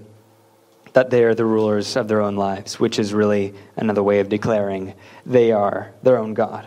[0.93, 4.29] that they are the rulers of their own lives, which is really another way of
[4.29, 4.93] declaring
[5.25, 6.65] they are their own God.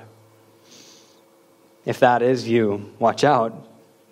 [1.87, 3.67] If that is you, watch out,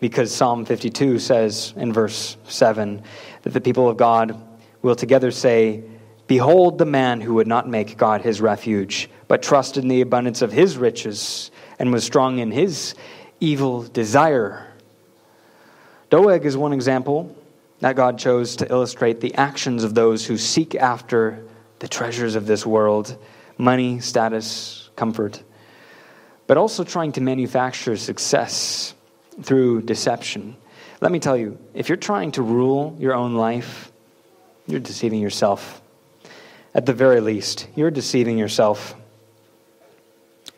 [0.05, 3.03] because Psalm 52 says in verse 7
[3.41, 4.39] that the people of God
[4.83, 5.83] will together say,
[6.27, 10.43] Behold the man who would not make God his refuge, but trusted in the abundance
[10.43, 12.95] of his riches, and was strong in his
[13.41, 14.75] evil desire.
[16.11, 17.35] Doeg is one example
[17.81, 21.47] that God chose to illustrate the actions of those who seek after
[21.79, 23.17] the treasures of this world
[23.57, 25.43] money, status, comfort,
[26.47, 28.95] but also trying to manufacture success
[29.43, 30.57] through deception.
[31.01, 33.93] Let me tell you, if you're trying to rule your own life,
[34.67, 35.83] you're deceiving yourself.
[36.75, 38.95] At the very least, you're deceiving yourself.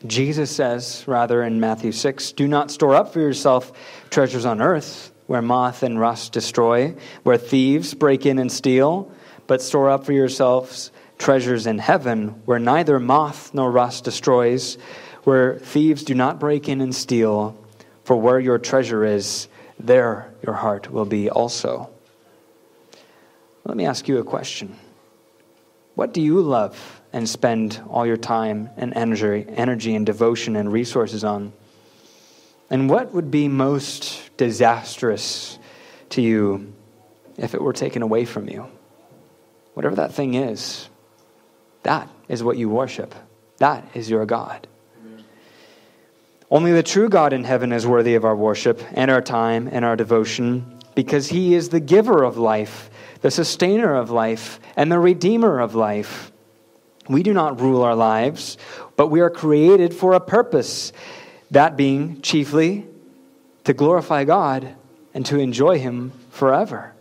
[0.07, 3.73] Jesus says, rather in Matthew 6, do not store up for yourself
[4.11, 9.11] treasures on earth where moth and rust destroy, where thieves break in and steal,
[9.47, 14.77] but store up for yourselves treasures in heaven where neither moth nor rust destroys,
[15.25, 17.59] where thieves do not break in and steal,
[18.07, 19.49] for where your treasure is,
[19.81, 21.91] there your heart will be also.
[23.65, 24.77] Let me ask you a question.
[25.97, 30.73] What do you love and spend all your time and energy, energy and devotion and
[30.73, 31.53] resources on?
[32.71, 35.59] And what would be most disastrous
[36.11, 36.75] to you
[37.37, 38.69] if it were taken away from you?
[39.75, 40.89] Whatever that thing is,
[41.83, 43.17] that is what you worship.
[43.59, 44.69] That is your God.
[46.51, 49.85] Only the true God in heaven is worthy of our worship and our time and
[49.85, 52.91] our devotion because he is the giver of life
[53.21, 56.31] the sustainer of life, and the redeemer of life.
[57.09, 58.59] We do not rule our lives,
[58.97, 60.93] but we are created for a purpose,
[61.51, 62.87] that being chiefly
[63.65, 64.75] to glorify God
[65.15, 66.95] and to enjoy Him forever.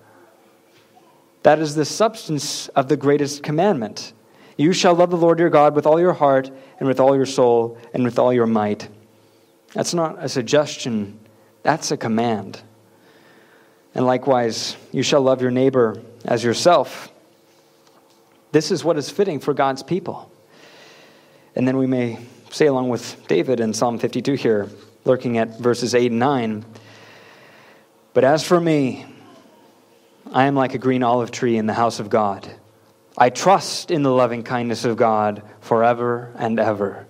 [1.43, 4.13] That is the substance of the greatest commandment.
[4.57, 7.25] You shall love the Lord your God with all your heart, and with all your
[7.25, 8.89] soul, and with all your might.
[9.75, 11.19] That's not a suggestion,
[11.61, 12.61] that's a command.
[13.93, 17.11] And likewise, you shall love your neighbor as yourself.
[18.53, 20.31] This is what is fitting for God's people.
[21.57, 22.19] And then we may
[22.51, 24.69] say, along with David in Psalm 52 here,
[25.03, 26.65] looking at verses 8 and 9.
[28.13, 29.05] But as for me,
[30.31, 32.49] I am like a green olive tree in the house of God.
[33.17, 37.07] I trust in the loving kindness of God forever and ever.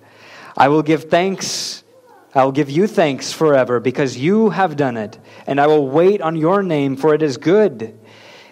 [0.56, 1.84] I will give thanks
[2.36, 6.20] I will give you thanks forever because you have done it, and I will wait
[6.20, 7.98] on your name, for it is good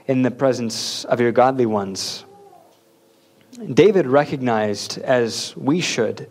[0.06, 2.24] in the presence of your godly ones.
[3.74, 6.30] David recognized, as we should,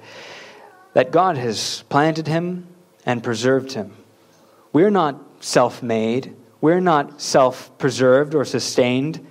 [0.93, 2.66] that God has planted him
[3.06, 3.93] and preserved him.
[4.74, 9.24] We're not self made, we're not self preserved or sustained.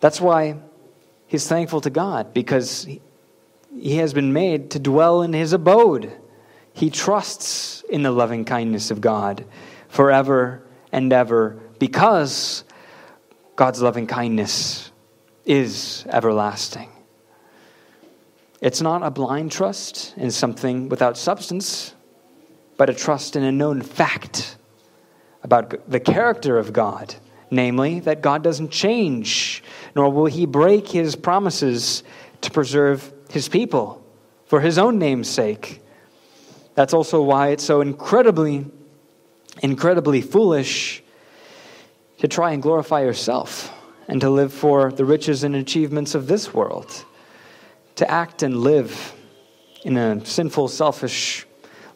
[0.00, 0.56] That's why
[1.26, 2.88] he's thankful to God, because
[3.78, 6.10] he has been made to dwell in his abode.
[6.76, 9.46] He trusts in the loving kindness of God
[9.88, 10.62] forever
[10.92, 12.64] and ever because
[13.56, 14.92] God's loving kindness
[15.46, 16.90] is everlasting.
[18.60, 21.94] It's not a blind trust in something without substance,
[22.76, 24.58] but a trust in a known fact
[25.42, 27.14] about the character of God,
[27.50, 29.62] namely, that God doesn't change,
[29.94, 32.02] nor will he break his promises
[32.42, 34.04] to preserve his people
[34.44, 35.80] for his own name's sake.
[36.76, 38.66] That's also why it's so incredibly,
[39.62, 41.02] incredibly foolish
[42.18, 43.72] to try and glorify yourself
[44.08, 47.04] and to live for the riches and achievements of this world.
[47.96, 49.14] To act and live
[49.84, 51.46] in a sinful, selfish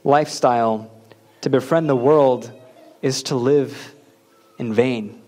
[0.03, 0.91] lifestyle,
[1.43, 2.51] to befriend the world,
[3.03, 3.95] is to live
[4.59, 5.21] in vain.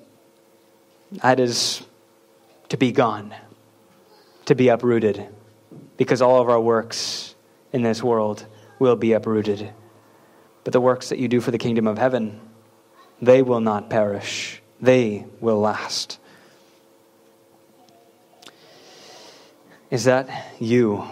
[1.23, 1.83] That is
[2.70, 3.35] to be gone,
[4.47, 5.29] to be uprooted,
[5.99, 7.35] because all of our works
[7.70, 8.47] in this world
[8.83, 9.73] will be uprooted.
[10.65, 12.41] But the works that you do for the kingdom of heaven,
[13.23, 16.19] they will not perish, they will last.
[19.89, 20.29] Is that
[20.59, 21.05] you?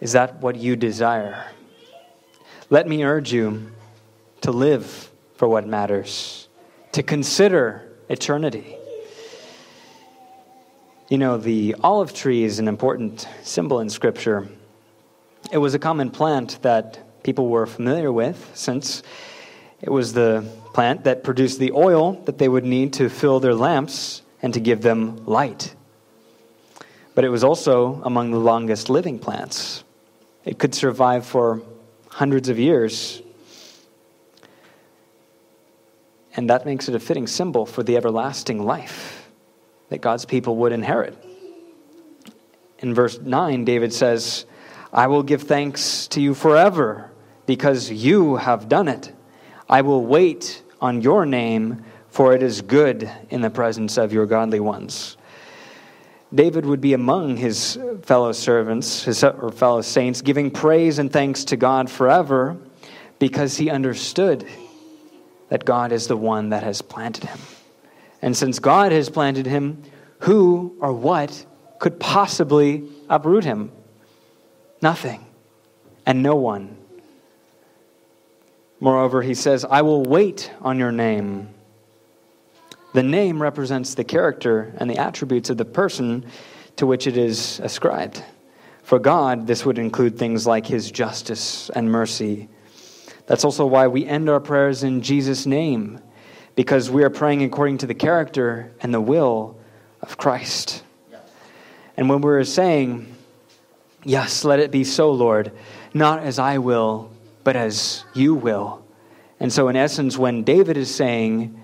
[0.00, 1.46] Is that what you desire?
[2.70, 3.70] Let me urge you
[4.40, 6.48] to live for what matters,
[6.92, 8.76] to consider eternity.
[11.10, 14.48] You know, the olive tree is an important symbol in Scripture.
[15.50, 19.02] It was a common plant that people were familiar with since
[19.80, 23.54] it was the plant that produced the oil that they would need to fill their
[23.54, 25.74] lamps and to give them light.
[27.14, 29.84] But it was also among the longest living plants.
[30.44, 31.62] It could survive for
[32.08, 33.20] hundreds of years.
[36.34, 39.30] And that makes it a fitting symbol for the everlasting life
[39.90, 41.16] that God's people would inherit.
[42.78, 44.46] In verse 9, David says,
[44.92, 47.10] I will give thanks to you forever
[47.46, 49.12] because you have done it.
[49.68, 54.26] I will wait on your name, for it is good in the presence of your
[54.26, 55.16] godly ones.
[56.34, 61.44] David would be among his fellow servants, his or fellow saints, giving praise and thanks
[61.44, 62.58] to God forever
[63.18, 64.46] because he understood
[65.48, 67.38] that God is the one that has planted him.
[68.22, 69.82] And since God has planted him,
[70.20, 71.44] who or what
[71.78, 73.70] could possibly uproot him?
[74.82, 75.24] Nothing
[76.04, 76.76] and no one.
[78.80, 81.48] Moreover, he says, I will wait on your name.
[82.92, 86.26] The name represents the character and the attributes of the person
[86.76, 88.22] to which it is ascribed.
[88.82, 92.48] For God, this would include things like his justice and mercy.
[93.26, 96.00] That's also why we end our prayers in Jesus' name,
[96.56, 99.56] because we are praying according to the character and the will
[100.00, 100.82] of Christ.
[101.96, 103.11] And when we're saying,
[104.04, 105.52] Yes, let it be so, Lord,
[105.94, 107.10] not as I will,
[107.44, 108.84] but as you will.
[109.38, 111.60] And so, in essence, when David is saying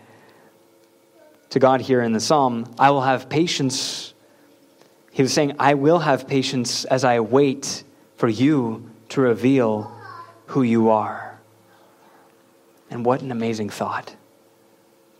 [1.50, 4.14] to God here in the psalm, I will have patience,
[5.10, 7.82] he was saying, I will have patience as I wait
[8.16, 9.92] for you to reveal
[10.46, 11.40] who you are.
[12.90, 14.14] And what an amazing thought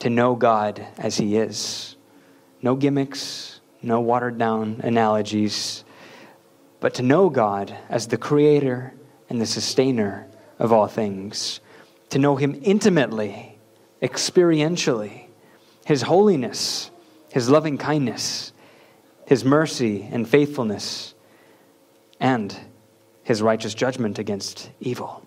[0.01, 1.97] to know God as he is.
[2.63, 5.85] No gimmicks, no watered down analogies,
[6.81, 8.95] but to know God as the creator
[9.29, 10.27] and the sustainer
[10.59, 11.61] of all things,
[12.11, 13.59] to know Him intimately,
[14.03, 15.27] experientially,
[15.85, 16.91] His holiness,
[17.31, 18.53] His loving kindness,
[19.27, 21.15] His mercy and faithfulness,
[22.21, 22.57] and
[23.23, 25.27] His righteous judgment against evil.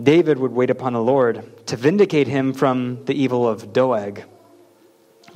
[0.00, 4.24] David would wait upon the Lord to vindicate him from the evil of Doeg.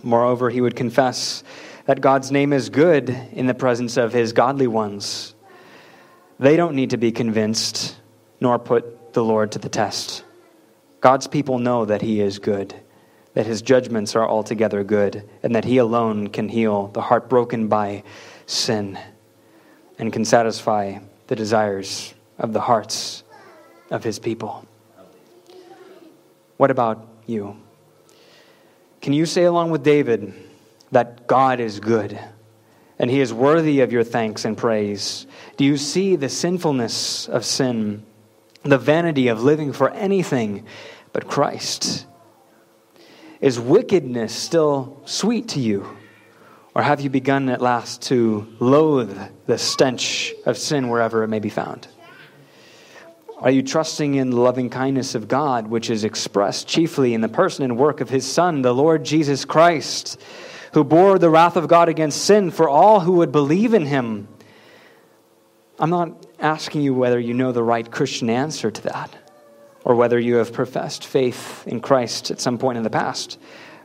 [0.02, 1.42] Moreover, he would confess
[1.86, 5.34] that God's name is good in the presence of his godly ones
[6.42, 7.96] they don't need to be convinced
[8.40, 10.24] nor put the Lord to the test.
[11.00, 12.74] God's people know that He is good,
[13.34, 17.68] that His judgments are altogether good, and that He alone can heal the heart broken
[17.68, 18.02] by
[18.46, 18.98] sin
[20.00, 20.98] and can satisfy
[21.28, 23.22] the desires of the hearts
[23.92, 24.66] of His people.
[26.56, 27.56] What about you?
[29.00, 30.34] Can you say, along with David,
[30.92, 32.18] that God is good?
[33.02, 35.26] and he is worthy of your thanks and praise?
[35.56, 38.04] Do you see the sinfulness of sin,
[38.62, 40.66] the vanity of living for anything
[41.12, 42.06] but Christ?
[43.40, 45.96] Is wickedness still sweet to you?
[46.76, 51.40] Or have you begun at last to loathe the stench of sin wherever it may
[51.40, 51.88] be found?
[53.38, 57.28] Are you trusting in the loving kindness of God, which is expressed chiefly in the
[57.28, 60.20] person and work of His Son, the Lord Jesus Christ?
[60.72, 64.28] Who bore the wrath of God against sin for all who would believe in him.
[65.78, 69.14] I'm not asking you whether you know the right Christian answer to that
[69.84, 73.38] or whether you have professed faith in Christ at some point in the past,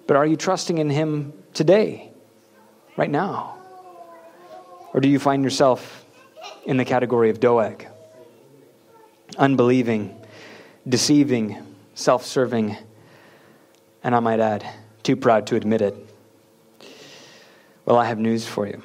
[0.05, 2.11] but are you trusting in him today,
[2.95, 3.57] right now?
[4.93, 6.05] Or do you find yourself
[6.65, 7.87] in the category of Doeg?
[9.37, 10.19] Unbelieving,
[10.87, 11.57] deceiving,
[11.95, 12.77] self serving,
[14.03, 14.65] and I might add,
[15.03, 16.06] too proud to admit it.
[17.87, 18.83] Well, I have news for you.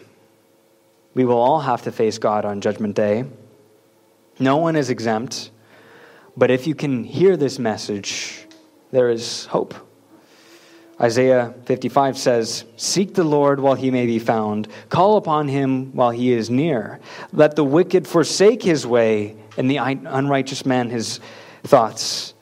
[1.14, 3.24] We will all have to face God on Judgment Day.
[4.38, 5.50] No one is exempt,
[6.36, 8.46] but if you can hear this message,
[8.92, 9.74] there is hope.
[11.00, 16.10] Isaiah 55 says, Seek the Lord while he may be found, call upon him while
[16.10, 17.00] he is near.
[17.32, 21.18] Let the wicked forsake his way, and the unrighteous man his
[21.64, 22.34] thoughts,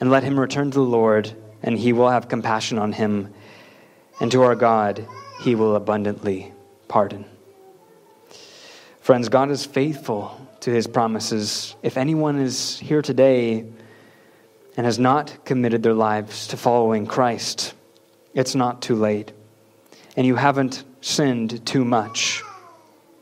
[0.00, 1.32] and let him return to the Lord,
[1.62, 3.32] and he will have compassion on him,
[4.18, 5.06] and to our God
[5.40, 6.52] he will abundantly
[6.88, 7.24] pardon.
[9.00, 11.74] Friends, God is faithful to his promises.
[11.82, 13.64] If anyone is here today
[14.76, 17.72] and has not committed their lives to following Christ,
[18.34, 19.32] it's not too late.
[20.16, 22.42] And you haven't sinned too much.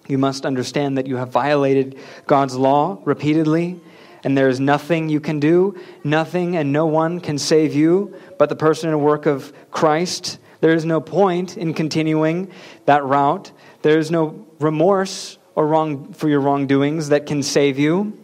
[0.08, 3.78] You must understand that you have violated God's law repeatedly,
[4.24, 8.48] and there is nothing you can do, nothing and no one can save you but
[8.48, 12.50] the person and work of Christ there is no point in continuing
[12.86, 13.52] that route.
[13.82, 18.18] There is no remorse or wrong for your wrongdoings that can save you.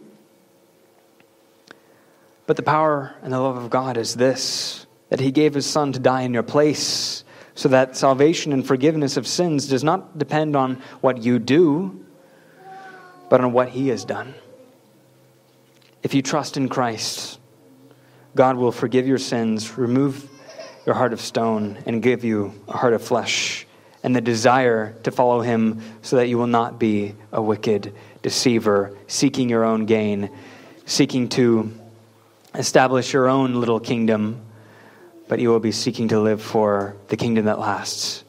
[2.45, 5.93] But the power and the love of God is this that He gave His Son
[5.93, 10.55] to die in your place, so that salvation and forgiveness of sins does not depend
[10.55, 12.05] on what you do,
[13.29, 14.33] but on what He has done.
[16.03, 17.39] If you trust in Christ,
[18.35, 20.29] God will forgive your sins, remove
[20.85, 23.65] your heart of stone and give you a heart of flesh
[24.03, 28.95] and the desire to follow him so that you will not be a wicked deceiver,
[29.07, 30.29] seeking your own gain,
[30.85, 31.73] seeking to
[32.53, 34.41] establish your own little kingdom,
[35.27, 38.23] but you will be seeking to live for the kingdom that lasts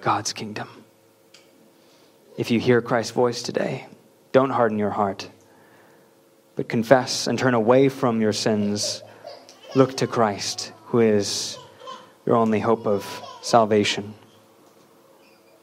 [0.00, 0.68] God's kingdom.
[2.36, 3.86] If you hear Christ's voice today,
[4.30, 5.28] don't harden your heart,
[6.54, 9.02] but confess and turn away from your sins.
[9.74, 11.58] Look to Christ, who is
[12.28, 14.12] your only hope of salvation.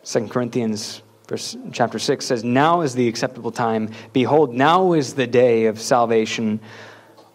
[0.03, 3.91] 2 Corinthians verse, chapter 6 says, Now is the acceptable time.
[4.13, 6.59] Behold, now is the day of salvation.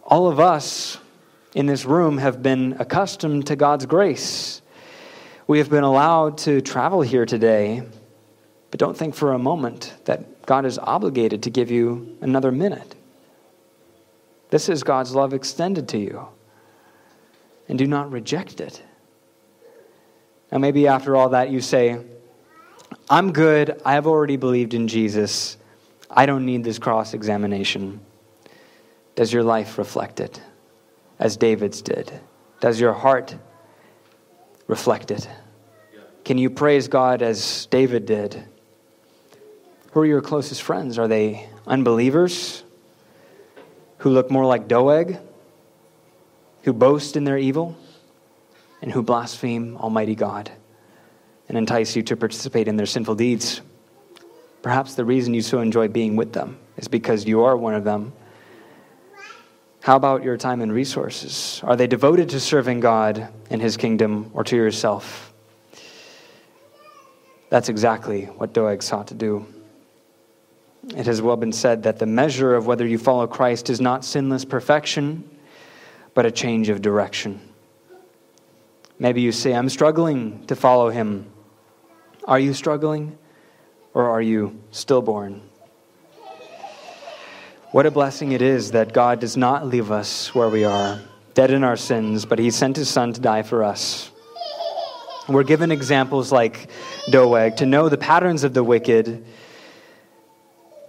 [0.02, 0.98] All of us
[1.54, 4.62] in this room have been accustomed to God's grace.
[5.46, 7.84] We have been allowed to travel here today,
[8.72, 12.96] but don't think for a moment that God is obligated to give you another minute.
[14.50, 16.26] This is God's love extended to you.
[17.68, 18.82] And do not reject it.
[20.52, 22.00] Now, maybe after all that, you say,
[23.08, 23.80] I'm good.
[23.84, 25.56] I have already believed in Jesus.
[26.10, 28.00] I don't need this cross examination.
[29.14, 30.40] Does your life reflect it?
[31.20, 32.10] as David's did?
[32.60, 33.36] Does your heart
[34.66, 35.28] reflect it?
[36.24, 38.42] Can you praise God as David did?
[39.92, 40.98] Who are your closest friends?
[40.98, 42.64] Are they unbelievers
[43.98, 45.18] who look more like Doeg,
[46.62, 47.76] who boast in their evil,
[48.82, 50.50] and who blaspheme Almighty God
[51.48, 53.60] and entice you to participate in their sinful deeds?
[54.62, 57.84] Perhaps the reason you so enjoy being with them is because you are one of
[57.84, 58.12] them
[59.82, 61.60] how about your time and resources?
[61.64, 65.32] Are they devoted to serving God and His kingdom or to yourself?
[67.48, 69.46] That's exactly what Doeg sought to do.
[70.94, 74.04] It has well been said that the measure of whether you follow Christ is not
[74.04, 75.28] sinless perfection,
[76.14, 77.40] but a change of direction.
[79.00, 81.32] Maybe you say, I'm struggling to follow Him.
[82.26, 83.16] Are you struggling,
[83.94, 85.40] or are you stillborn?
[87.70, 91.00] What a blessing it is that God does not leave us where we are,
[91.32, 94.10] dead in our sins, but He sent His Son to die for us.
[95.30, 96.68] We're given examples like
[97.10, 99.24] Doeg to know the patterns of the wicked,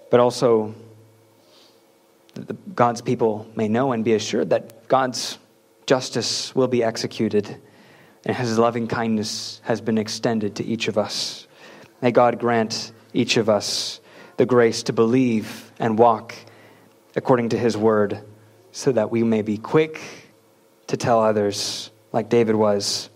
[0.09, 0.75] but also
[2.33, 5.37] that God's people may know and be assured that God's
[5.85, 7.57] justice will be executed
[8.25, 11.47] and His loving kindness has been extended to each of us.
[12.01, 13.99] May God grant each of us
[14.37, 16.35] the grace to believe and walk
[17.15, 18.21] according to his word,
[18.71, 20.01] so that we may be quick
[20.87, 23.09] to tell others, like David was,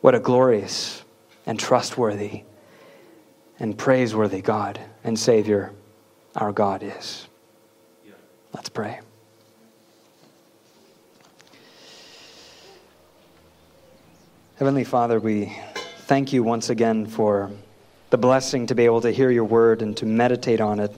[0.00, 1.04] what a glorious
[1.44, 2.44] and trustworthy
[3.58, 5.72] and praiseworthy God and Savior
[6.34, 7.26] our God is.
[8.52, 9.00] Let's pray.
[14.58, 15.56] Heavenly Father, we
[16.06, 17.50] thank you once again for
[18.10, 20.94] the blessing to be able to hear your word and to meditate on it.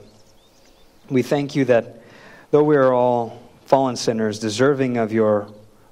[1.11, 1.99] We thank you that
[2.51, 5.49] Though we are all fallen sinners, deserving of your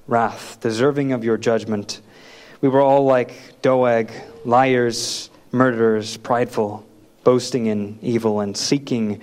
[0.06, 2.00] wrath, deserving of your judgment,
[2.62, 4.10] we were all like Doeg,
[4.46, 6.86] liars, murderers, prideful,
[7.24, 9.20] boasting in evil, and seeking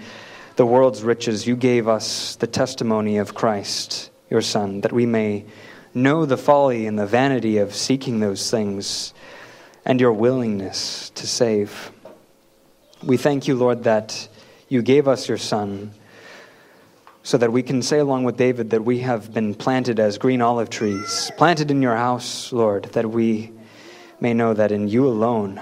[0.55, 1.47] the world's riches.
[1.47, 5.45] You gave us the testimony of Christ, your Son, that we may
[5.93, 9.13] know the folly and the vanity of seeking those things
[9.85, 11.91] and your willingness to save.
[13.03, 14.27] We thank you, Lord, that
[14.69, 15.91] you gave us your Son
[17.21, 20.41] so that we can say, along with David, that we have been planted as green
[20.41, 23.51] olive trees, planted in your house, Lord, that we
[24.19, 25.61] may know that in you alone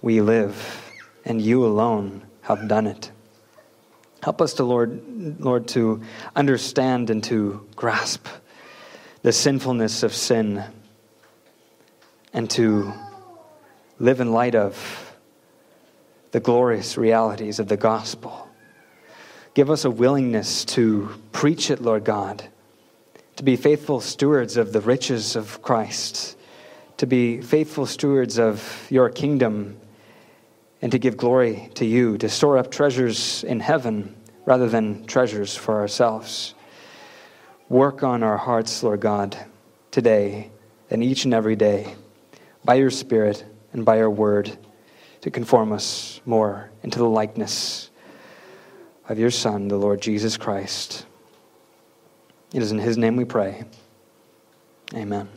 [0.00, 0.92] we live,
[1.24, 3.10] and you alone have done it.
[4.22, 6.02] Help us to, Lord, Lord, to
[6.34, 8.26] understand and to grasp
[9.22, 10.64] the sinfulness of sin
[12.32, 12.92] and to
[13.98, 15.14] live in light of
[16.30, 18.48] the glorious realities of the gospel.
[19.54, 22.44] Give us a willingness to preach it, Lord God,
[23.36, 26.36] to be faithful stewards of the riches of Christ,
[26.98, 29.80] to be faithful stewards of your kingdom,
[30.80, 34.14] and to give glory to you, to store up treasures in heaven
[34.44, 36.54] rather than treasures for ourselves.
[37.68, 39.36] Work on our hearts, Lord God,
[39.90, 40.50] today
[40.90, 41.94] and each and every day
[42.64, 44.56] by your Spirit and by your word
[45.20, 47.90] to conform us more into the likeness
[49.08, 51.04] of your Son, the Lord Jesus Christ.
[52.54, 53.64] It is in his name we pray.
[54.94, 55.28] Amen.